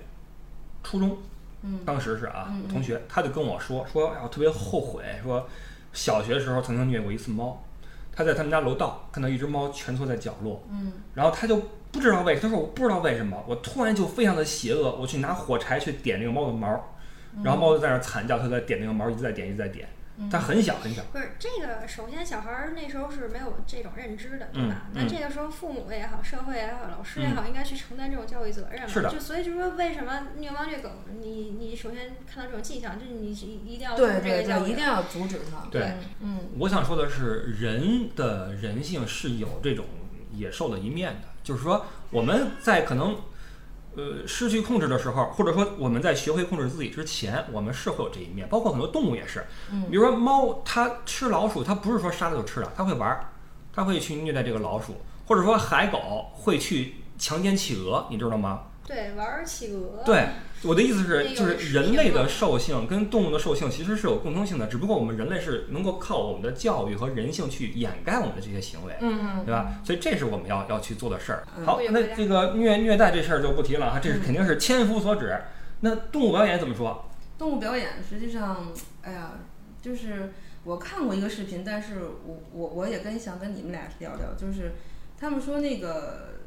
[0.83, 1.17] 初中，
[1.63, 1.79] 嗯。
[1.85, 2.67] 当时是啊嗯，嗯。
[2.67, 5.47] 同学，他就跟我说说，哎，我特别后悔，说
[5.93, 7.63] 小学时候曾经虐过一次猫，
[8.11, 10.93] 他在他们家楼道看到一只猫蜷缩在角落，嗯。
[11.13, 16.67] 然后他就不知道为，他说我不知道为什么，我突然就非常的邪恶，我去拿火柴去点那个猫的毛，
[17.43, 19.98] 然后猫就在那儿惨叫，他在点那个毛，一直在点，一直在点，嗯
[20.29, 24.87] 他很小很小，不是这个，首先小孩儿那时候是没有这种认知的，对吧？
[24.87, 28.87] 嗯那这个时候父母也好，社会也好，老师也好，应该去承担这种教育责任嘛。
[28.87, 30.89] 是的就所以就说，为什么虐猫虐狗，
[31.21, 34.69] 你你首先看到这种迹象，就是你是一定要对做这对对，个教育的。
[34.69, 35.67] 一定要阻止它。
[35.69, 39.85] 对嗯，我想说的是，人的人性是有这种
[40.33, 43.15] 野兽的一面的，就是说我们在可能
[43.95, 49.45] 呃失去控制的时候，或者说我们在学会控制自己之前，我们是会有这一面，包括很多动物也是。
[49.71, 53.25] 嗯比如说猫，它吃老鼠，它不是说杀了就吃了，它会玩儿，
[53.73, 58.63] 它会去虐待这个老鼠，或者说海狗会去强奸企鹅，你知道吗？
[58.85, 60.03] 对，玩企鹅。
[60.03, 60.29] 对，
[60.63, 69.79] 我的意思是，就是人类的兽性跟动物的兽性其实是有共通性的，只不过我们人类是能够靠我们的教育和人性去掩盖我们的这些行为，嗯对吧？
[69.85, 71.47] 所以这是我们要要去做的事儿。
[71.57, 75.37] 嗯好那这个虐虐待这事儿就不提了哈，这是嗯肯定是千夫所指。
[75.81, 77.09] 那动物表演怎么说？
[77.37, 79.31] 动物表演实际上，哎呀，
[79.81, 80.33] 就是
[80.65, 84.73] 我看过一个视频，但是我我我也跟想跟你们俩聊聊，就是
[85.17, 86.38] 他们说那个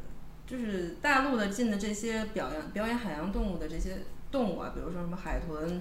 [0.53, 5.81] 就是大陆的进的这些表演表演海洋动物的这些动物啊，比如说什么海豚、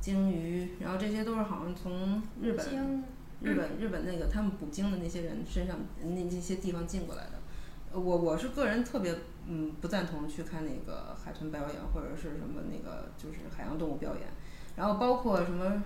[0.00, 3.04] 鲸鱼，然后这些都是好像从日本
[3.40, 7.30] 日本日本那个他们捕鲸的那些人身上那那些地方进过来的。
[7.92, 9.16] 呃我我是个人特别
[9.48, 14.22] 嗯不赞同去看那个海豚表演或者是什么那个就是海洋动物表演，
[14.76, 15.82] 然后包括什么，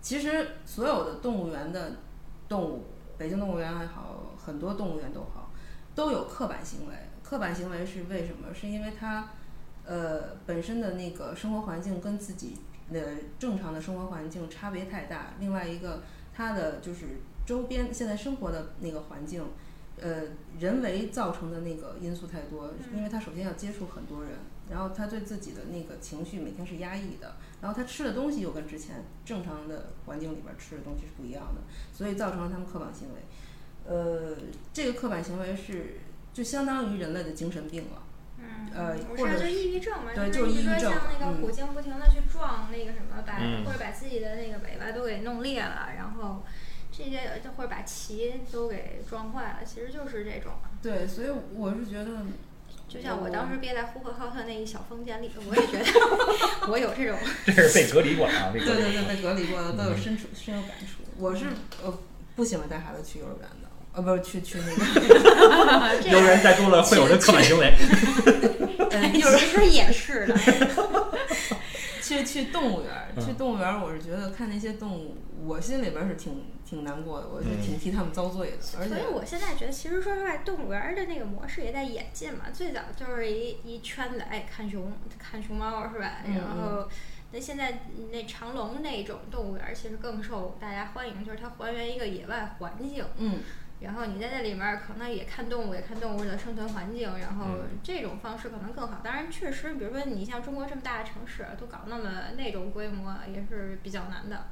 [0.00, 1.92] 其实所有的动物园的
[2.48, 2.86] 动物，
[3.16, 5.52] 北京动物园也好，很多动物园都好，
[5.94, 6.94] 都有刻板行为。
[7.22, 8.54] 刻板行为是为什么？
[8.54, 9.30] 是因为他
[9.86, 12.56] 呃本身的那个生活环境跟自己
[12.92, 15.34] 的正常的生活环境差别太大。
[15.40, 16.02] 另外一个，
[16.34, 19.42] 他的就是周边现在生活的那个环境，
[19.98, 20.22] 呃，
[20.58, 22.68] 人为造成的那个因素太多。
[22.68, 24.32] 嗯因为他首先要接触很多人，
[24.70, 31.62] 然后他对自己的那个情绪每天是压抑的，然后他吃的东西又跟之前正常的环境里边吃的东西是不一样的，
[31.92, 33.20] 所以造成了他们刻板行为。
[33.84, 34.36] 呃，
[34.72, 35.98] 这个刻板行为是
[36.32, 38.02] 就相当于人类的精神病了。
[38.38, 40.10] 嗯，呃不或者是就抑郁症嘛？
[40.14, 46.42] 对就是是抑郁症像那个嗯虎鲸不停的去撞那个什么，把、嗯或者把自己的那个尾巴都给弄裂了，然后
[46.90, 50.52] 这些或者把鳍都给撞坏了，其实就是这种。
[50.82, 52.26] 对，所以我是觉得，
[52.88, 55.86] 就像我当时憋在呼和浩特那一小房间里，我也觉得
[56.68, 57.16] 我有这种。
[57.46, 61.02] 这是被隔离过的啊，对对对，被隔离过的都有深处深有感触。
[61.18, 61.46] 我是
[61.84, 61.98] 呃
[62.34, 63.61] 不喜欢带孩子去幼儿园的，
[63.94, 67.74] 呃不是去去那个这幼儿园再多了会有这刻板行为。
[68.90, 70.36] 嗯，有人其实也是的。
[72.02, 72.90] 去去动物园
[73.24, 75.16] 去动物园儿，我是觉得看那些动物，
[75.46, 82.46] 我心里边儿是挺挺难过的，我就挺替他们遭罪的，而且所以我现在觉得，其实说实话，动物园儿的那个模式也在演进嘛。
[82.52, 86.18] 最早就是一一圈子，哎，看熊、看熊猫是吧？
[86.26, 86.88] 嗯然后，
[87.30, 87.80] 那现在
[88.10, 93.04] 那长隆那种动物园儿其实更受大家欢迎，就是它还原一个野外环境。
[93.16, 93.38] 嗯
[93.82, 99.00] 然后你在那里面儿可能也看动物，也看动物的生存环境，然后嗯这种方式可能更好。
[99.02, 104.46] 当然，确实，比如说你像中国这么大的城市，都搞那么那种规模也是比较难的。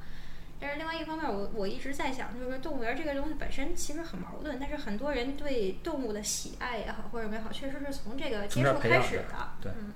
[0.62, 9.52] 但是另外一方面，我我一直在想，就是说动物园这个东西本身其实很矛盾，但是很多人对动物的喜爱也好或者也好，确实是从这个接触开始的。
[9.62, 9.92] 对嗯，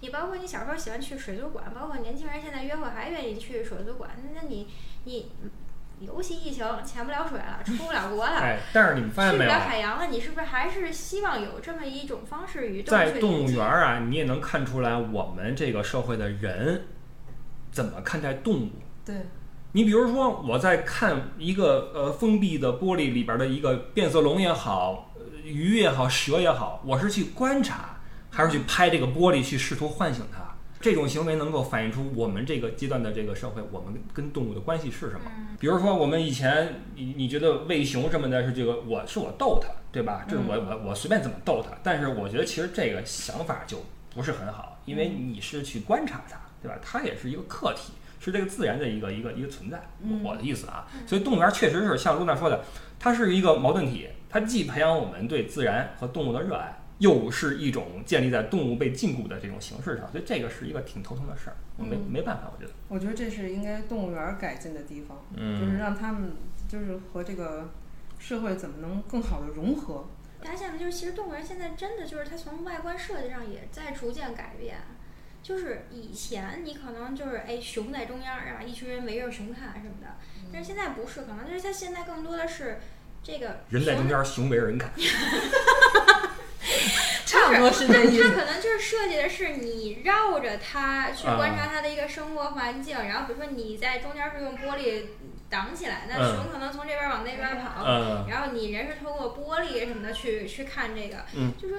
[0.00, 4.68] 你包括你小时候喜欢去水族馆，包括年轻人现在约会还愿意去水族馆，那你
[5.04, 5.32] 你
[6.00, 8.36] 尤其疫情潜不了水了， 出不了国了。
[8.38, 9.54] 哎，但是你们发现没有啊？
[9.54, 16.84] 去不了海洋了，你是不是还是希望有这么一种方式与动物在动物园儿啊，你也能看出来我们这个社会的人
[17.70, 18.70] 怎么看待动物。
[19.04, 19.14] 对，
[19.72, 30.53] 你比如说，我在看一个呃封闭的玻璃里边的一个变色龙也好，呃鱼也好，蛇也好，我是去观察，还是去拍这个玻璃去试图唤醒它？
[30.84, 35.32] 这种行为能够反映出我们这个阶段的这个社会，我们跟动物的关系是什么？
[35.34, 40.26] 嗯比如说，我们以前你你觉得喂熊什么的是这个，我是我逗它，对吧？
[40.28, 43.82] 这是我我我随便怎么逗它，但是我觉得其实这个想法就
[44.14, 46.76] 不是很好，因为你是去观察它，对吧？
[46.82, 49.80] 它也是一个客体，是这个自然的一个一个一个存在。
[50.02, 52.62] 嗯我的意思啊，所以动物园确实是像露娜说的，
[52.98, 56.78] 它是一个矛盾体，它既培养我们对自然和动物的热爱。
[57.04, 62.72] 又是一种建立在动物被禁锢的这种形式上，所以这个是一个挺头疼的事儿，我没嗯没办法，我觉得。
[62.88, 66.32] 我觉得这是应该动物园改进的地方，嗯就是让他们
[66.66, 67.70] 就是和这个
[68.18, 70.08] 社会怎么能更好的融合。
[70.42, 74.78] 大家现在就是，其实动物园现在真的就是它从外观设计上也在逐渐改变。
[75.42, 80.16] 就是以前你可能就是哎熊在中央，然后一群人围着熊看什么的，
[80.50, 82.78] 但是现在不是，可能就是它现在更多的是
[83.22, 84.90] 这个人在中间，熊围着人看。
[87.44, 88.34] 差不多是这意它思。
[88.34, 95.04] 可能就是设计的是你绕着它去啊观察它的一个生活环境，然后比如说你在中间是用玻璃
[95.50, 101.78] 挡起来，那嗯熊可能从这边往那边跑，嗯然后你人是通过玻璃什么的去去看这个，嗯就说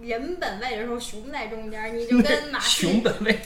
[0.00, 3.40] 人本位的时候熊在中间，你就跟 马戏熊本位。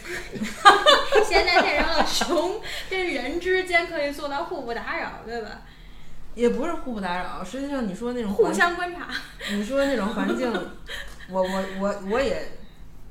[1.26, 2.60] 现在变成了熊
[2.90, 5.62] 跟人之间可以做到互不打扰，对吧？
[6.34, 9.08] 也不是互不打扰，实际上你说那种互相观察。
[9.50, 10.50] 你说那种环境，
[11.28, 12.52] 我我我我也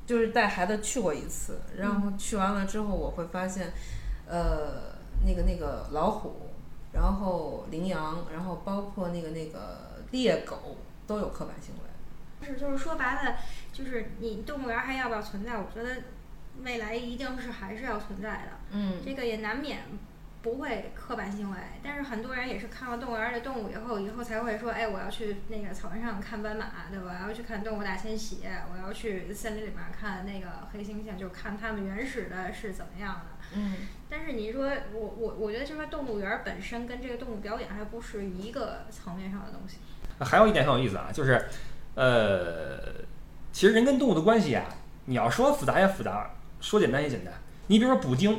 [0.06, 3.72] 就是带孩子去过一次，然后去完了之后，我会发现，
[4.26, 4.94] 呃，
[5.24, 6.50] 那个那个老虎，
[6.92, 12.46] 然后羚羊，然后包括那个那个猎狗都有刻板行为。
[12.46, 13.36] 是，就是说白了，
[13.72, 15.56] 就是你动物园还要不要存在？
[15.56, 16.02] 我觉得
[16.62, 18.48] 未来一定是还是要存在的。
[18.72, 19.78] 嗯这个也难免
[20.42, 27.20] 不会刻板行为，但是很多人也是看了动物园的动物以后，以后才会说，哎，我要去那个草原上看斑马，对吧？
[27.22, 28.40] 我要去看动物大迁徙，
[28.72, 33.26] 我要去森林里面看那个黑猩猩，就看它们原始的是怎么样的。
[33.54, 33.74] 嗯
[34.08, 39.78] 但是你说我我我觉得，就说动物园本身跟这个动物表演还不是一个层面上的东西。
[40.18, 41.42] 还有一点很有意思啊，就是，
[41.94, 42.78] 呃，
[43.52, 44.64] 其实人跟动物的关系啊，
[45.06, 46.30] 你要说复杂也复杂，
[46.60, 47.32] 说简单也简单。
[47.68, 48.38] 你比如说捕鲸，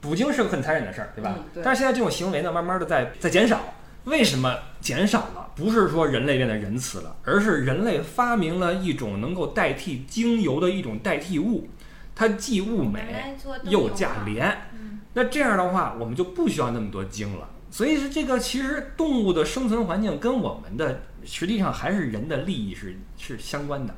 [0.00, 1.34] 捕鲸是个很残忍的事儿，对吧？
[1.36, 3.60] 嗯对但是现在这种行为呢，慢慢的在在减少。
[4.04, 5.50] 为什么减少了？
[5.54, 11.68] 不是说人类变得仁慈了，而是人类发明了一种能够代替精油的一种代替物，
[12.14, 14.56] 它既物美又价廉。
[14.72, 17.50] 嗯，那这样的话，我们就不需要那么多精了。
[17.70, 23.94] 所以是这个，其实动物的生存环境跟我们的实际上还是人的利益是是相关的。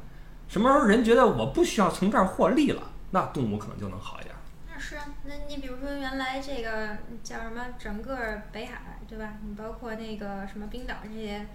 [0.49, 2.83] 什么时候人觉得我不需要从这儿获利了，
[3.13, 4.35] 那动物可能就能好一点。
[4.81, 9.35] 那是啊，那你比如说原来这个叫什么，整个北海对吧？
[9.47, 11.47] 你包括那个什么冰岛这些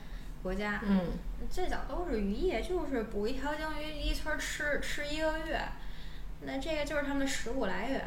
[0.43, 1.01] 国家，嗯
[1.49, 5.59] 最早都是渔业，就是捕一条鲸鱼一村儿吃吃一个月，
[6.41, 7.99] 那这个就是他们的食物来源。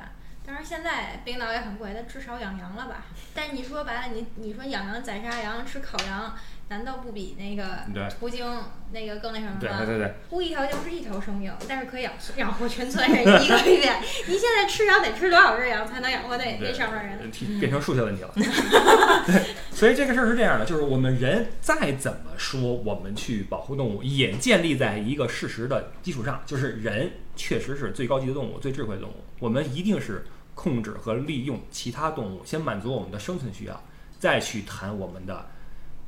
[0.47, 3.05] 当然现在冰岛也很贵，但至少养羊了吧？
[3.35, 6.33] 但你说白了，你你说养羊宰杀羊吃烤羊，
[6.69, 8.47] 难道不比那个途经
[8.93, 9.59] 那个更那什么吗？
[9.61, 13.97] 对对对对，不一条就是一条生命，但是可以养养活全村人一个月。
[14.27, 17.31] 你现在吃羊得吃多少只羊才能养活那那上面人？
[17.59, 18.31] 变成数学问题了。
[18.37, 19.43] 对，
[19.73, 29.15] 所以这个事儿是这样的，就是我们人再怎么说，我们去保护动物，也建立在一个事实的基础上，就是人确实是最高级的动物，最智慧的动物。
[29.39, 33.83] 我们一定是控制和利用其他动物，先满足我们的生存需要，
[34.19, 35.47] 再去谈我们的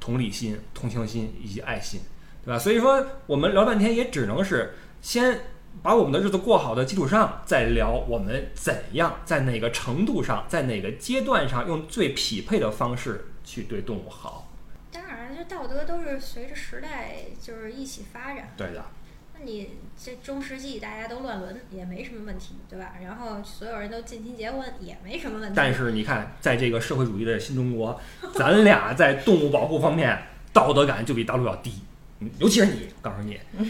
[0.00, 2.00] 同理心、同情心以及爱心，
[2.44, 2.58] 对吧？
[2.58, 5.40] 所以说，我们聊半天也只能是先
[5.82, 14.48] 把我们的日子过好的基础上，再聊我们怎样在哪个程度上，在哪个阶段上用最匹配的方式去对动物好。
[14.90, 18.52] 当然，这道德都是随着时代就是一起发展。
[18.56, 18.99] 对的，那
[19.44, 19.70] 你
[20.02, 22.92] 这中世纪大家都乱伦也没什么问题，对吧？
[23.02, 25.54] 然后所有人都近亲结婚也没什么问题。
[25.56, 28.00] 但是你看，在这个社会主义的新中国，
[28.34, 30.18] 咱俩在动物保护方面
[30.52, 31.72] 道德感就比大陆要低，
[32.20, 33.66] 嗯尤其是你，我告诉你，为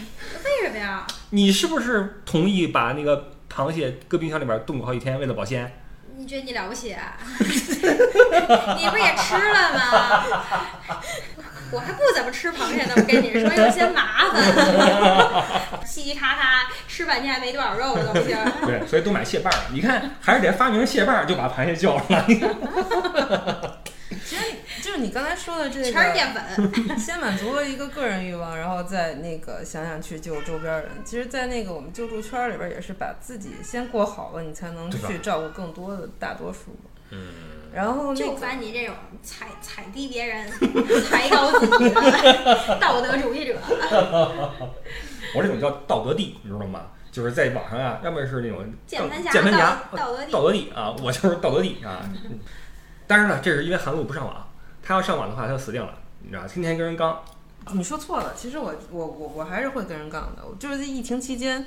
[0.63, 1.05] 什么呀？
[1.31, 5.71] 你是不是同意把那个螃蟹搁冰箱里边冻过好几天，为了保鲜？
[6.17, 7.17] 你觉得你了不起啊？
[7.39, 10.23] 你不也吃了吗？
[11.71, 18.35] 我还不怎么吃螃蟹呢，我跟你说，有些麻烦， 嘻嘻咔咔吃半天还没多少肉的东西。
[18.65, 19.59] 对，所以都买蟹棒儿。
[19.71, 23.81] 你看，还是得发明蟹棒儿，就把螃蟹救了。
[24.25, 24.43] 其实
[24.81, 26.43] 就是你刚才说的这个，全是淀粉。
[26.99, 30.89] 先满足了一个个人欲望，然后再那个想想去救周边人。
[31.05, 36.77] 其实，在那个我们救助圈儿里边，也是把自己先过好了，你才能去照顾更多的大多数。
[37.11, 37.27] 嗯，
[37.73, 40.49] 然后那就个烦你这种踩踩低别人、
[41.09, 43.57] 抬高自己的道德主义者。
[45.35, 46.87] 我这种叫道德帝，你知道吗？
[47.11, 51.99] 就是在网上啊，要么是那种键盘侠键盘侠道道德帝道德帝啊，我就是道德帝啊。
[52.03, 52.39] 嗯
[53.07, 54.47] 当然了，这是因为韩露不上网，
[54.81, 57.21] 他要上网的话，他就死定了，你知道，天天跟人刚。
[57.73, 60.41] 你说错了，其实我我我我还是会跟人杠的。
[60.47, 61.65] 我就是在疫情期间，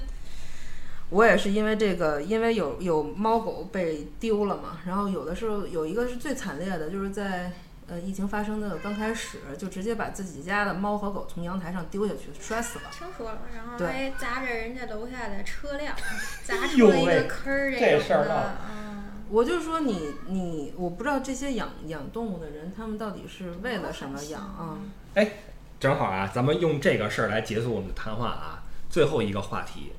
[1.14, 7.52] 我也是因为这个，因为有有猫狗被丢了嘛，然后有的时候有一个是最惨烈的，就是在
[7.86, 12.86] 呃疫情发生的刚开始，就直接把自己家的猫和狗从阳台上丢下去，摔死了。
[12.90, 15.94] 听说了，然后还砸着人家楼下的车辆，
[16.42, 19.04] 砸哎出了一个坑儿，这种的事儿闹的嗯。
[19.30, 24.78] 我就说你你，我不知道这些养养动物的人，他们到底是为了什么养啊？
[25.14, 25.30] 哎
[25.78, 28.64] 正好啊，咱们用这个事儿来结束我们的谈话啊。
[28.90, 29.92] 最后一个话题，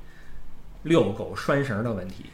[0.86, 2.26] 遛狗拴绳的问题。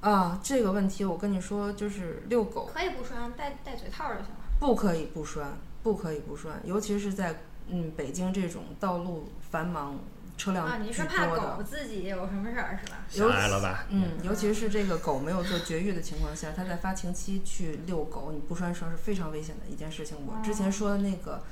[0.00, 4.36] 啊，这个问题我跟你说，就是遛狗可以不拴，戴戴嘴套就行了。
[4.58, 9.98] 不可以不拴，不可以不拴，尤其是在嗯北京这种道路繁忙、
[10.36, 12.98] 车辆啊，你是怕狗，自己有什么事儿是吧？
[13.08, 13.86] 想来了吧？
[13.90, 20.16] 嗯，尤其是这个狗没有做绝育的情况下，它在发情期去遛狗，你不拴绳是非常危险的一件事情。
[20.26, 21.42] 我之前说的那个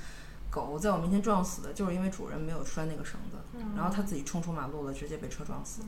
[0.51, 3.37] 狗在我面前撞死的，就是因为主人没有拴那个绳子，
[3.77, 5.83] 然后它自己冲出马路了，直接被车撞死。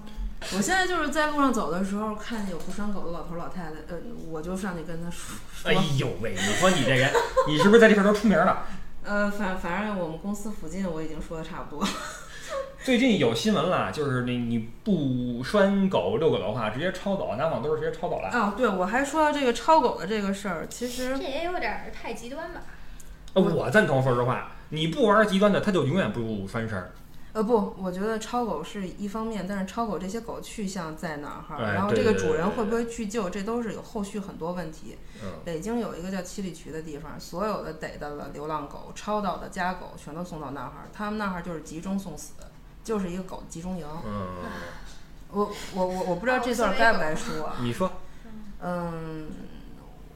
[0.56, 3.98] 我现在就是在路上走的时候，看见有不拴狗的老头老太太，呃，
[4.28, 7.10] 我就上去跟他说，哎呦喂，你说你这人，
[7.48, 8.66] 你是不是在这块儿都出名了？
[9.02, 11.86] 呃，反反正我们公司附近我已经说的差不多。
[12.84, 18.28] 最近有新闻了，就是你你不拴狗遛狗的话，直接抄走，拿网兜直接抄走了。
[18.28, 22.62] 啊，对，我还说到这个抄狗的这个事儿，其实这也有点儿太极端吧？
[23.34, 26.90] 呃我赞同，说实话，你不玩极端的，它就永远不翻身儿。
[27.32, 34.98] 呃不，我觉得超狗是一方面，但是超狗这些狗去向在哪儿，哎然后这个主人会不会去救，这都是有后续很多问题。
[35.22, 42.32] 嗯，北京有一个叫七里渠的地方，所有的逮到的流浪狗、超到的家狗全都送到那儿，他们那儿就是集中送死，
[42.82, 43.86] 就是一个狗集中营。
[44.04, 44.26] 嗯，
[45.30, 47.92] 我我我我不知道这段该不该说啊，你说，
[48.60, 49.28] 嗯，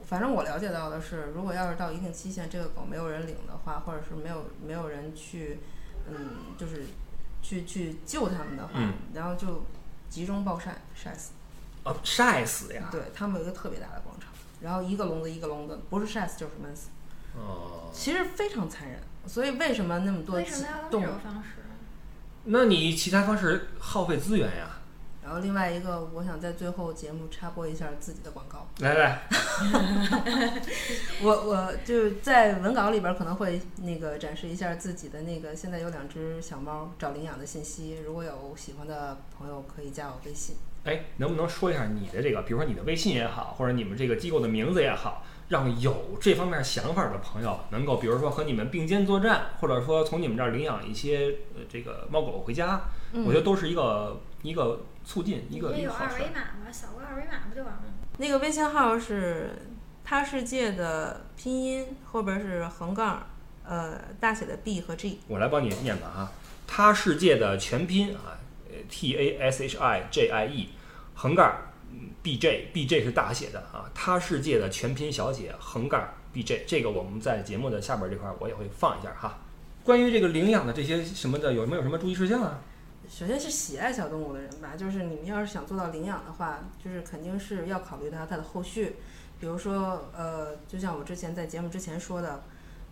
[0.07, 5.59] 反正我了解到的是，如果要是到一定期限，这个狗没有人领的话，或者是没有没有人去，
[6.07, 6.85] 嗯，就是
[7.41, 9.63] 去去救他们的话，嗯然后就
[10.09, 11.31] 集中暴晒晒死。
[11.83, 12.89] 哦，晒死呀！
[12.91, 14.29] 对他们有一个特别大的广场，
[14.61, 16.89] 然后一个笼子一个笼子，不是晒死就是闷死，
[17.35, 18.99] 哦，其实非常残忍。
[19.27, 21.49] 所以为什么那么多为什么要用动物这种方式？
[22.45, 24.74] 那你其他方式耗费资源呀？
[25.25, 28.67] 然后另外一个，我想在最后节目插播一下自己的广告。
[28.77, 29.21] 来来，
[31.23, 40.57] 我我就是在文稿里边可能会那个展示一下自己的那个，现在有两只小猫找领养的信息，如果有喜欢的朋友可以加我微信。
[40.83, 52.79] 哎，能不能说一下你的这个，比如说你的微信也好，或者你们这个机构的名字也好，让有这方面想法的朋友能够，比如说和你们并肩作战，或者说从你们这儿领养一些呃这个猫狗回家，
[53.13, 56.17] 嗯我觉得都是一个一个促进，一个一个好事儿。
[56.17, 56.71] 二维码吗？
[56.71, 57.87] 扫个二维码不就完了吗？
[58.17, 59.51] 那个微信号是
[60.03, 63.25] “他世界”的拼音后边是横杠
[63.63, 65.19] 呃，大写的 B 和 G。
[65.27, 66.31] 我来帮你念吧啊，
[66.67, 68.37] 他世界的全拼啊
[68.69, 70.69] 呃，T A S H I J I E，
[71.13, 71.55] 横杠
[71.91, 79.39] 嗯 B J B J 是大写的啊，他世界的全拼小写横杠儿 B J，这个我们在节目的下边这块儿我也会放一下哈。
[79.83, 82.59] 关于这个领养的这些什么的，有没有什么注意事项啊？
[83.09, 88.95] 首先是喜爱小动物的人吧，就是你们要是想做到领养的话，就是肯定是要考虑到它的后续，
[89.39, 92.43] 比如说呃，就像我之前在节目之前说的，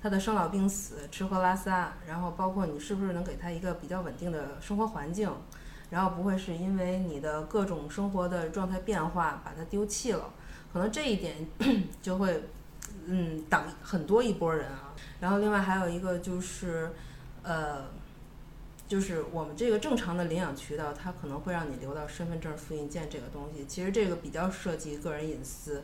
[0.01, 5.31] 它的生老病死、吃喝拉撒，然后包括你是不是能给它一个比较稳定的生活环境，
[5.89, 10.31] 然后不会是因为你的各种生活的状态变化把它丢弃了，
[10.71, 11.35] 可能这一点
[12.01, 12.43] 就会
[13.07, 14.93] 嗯挡很多一波人啊。
[15.19, 16.91] 然后另外还有一个就是
[17.41, 17.85] 呃。
[18.87, 23.65] 就是我们这个正常的领养渠道，它可能会让你留到身份证复印件这个东西。
[23.65, 25.83] 其实这个比较涉及个人隐私，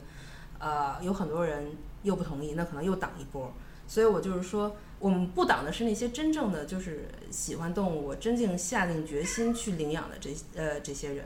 [0.59, 1.71] 呃，有很多人
[2.03, 3.51] 又不同意，那可能又挡一波。
[3.87, 11.25] 所以我就是说，我们不挡的是那些真正的就是喜欢动物，真正下定决心去领养的这呃这些人。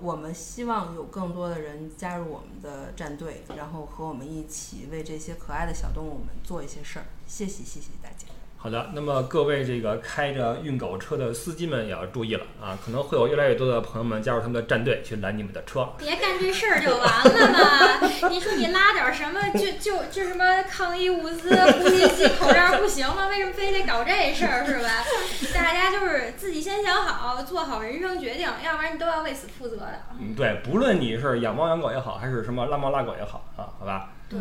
[0.00, 7.06] 我们希望有更多的人加入我们的战队，然后和我们一起为这些可爱的小动物们做一些事儿。
[7.26, 8.27] 谢谢，谢谢大家。
[8.60, 15.88] 好的，那么各位这个开着运狗车的司机们也要注意了啊，可能会有越来越多的朋友们加入他们的战队去拦你们的车。
[15.96, 18.08] 别干这事儿就完了嘛！
[18.28, 23.28] 你说你拉点什么就就就什么抗疫物资、呼吸机、口罩不行吗？
[23.28, 24.88] 为什么非得搞这事儿是吧？
[25.54, 30.02] 大家就是自己先想好，做好人生决定，要不然你都要为此负责的。
[30.20, 34.10] 嗯，对，不论你是养猫养狗也好，还是什么拉猫拉狗也好啊，好吧。
[34.28, 34.38] 对，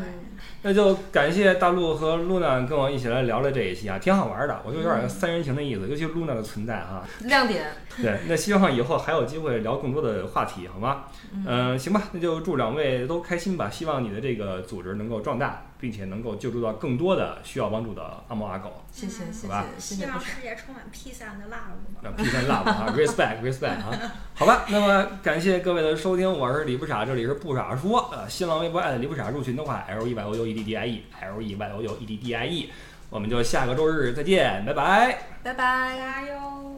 [0.64, 7.72] 那就感谢大陆和露娜跟我一起来聊了这一期啊，挺好玩的，我就有点三人行的意思，尤其露娜的存在啊，亮点。
[8.02, 11.06] 对，那希望以后还有机会聊更多的话题，好吗？
[11.46, 18.84] 嗯、行吧，那就祝两位都开心吧，希望你的这个组织能够壮大，并且能够救助到更多的需要帮助的阿猫阿狗。
[18.92, 20.12] 谢谢，谢好吧谢，谢希。
[20.12, 22.02] 望世界充满披萨的辣物吧。
[22.02, 31.04] 那 peace and love 啊，respect respect 啊，好吧，那么感谢各位的收听，我是李不傻，这里是不傻说，呃，新浪微博艾特李不傻入群的话，L E Y O U E D D I E
[31.22, 32.72] L E Y O U E D D I E，
[33.10, 35.20] 我们就下个周日再见，拜拜。
[35.44, 35.98] 拜拜。
[35.98, 36.77] 加油！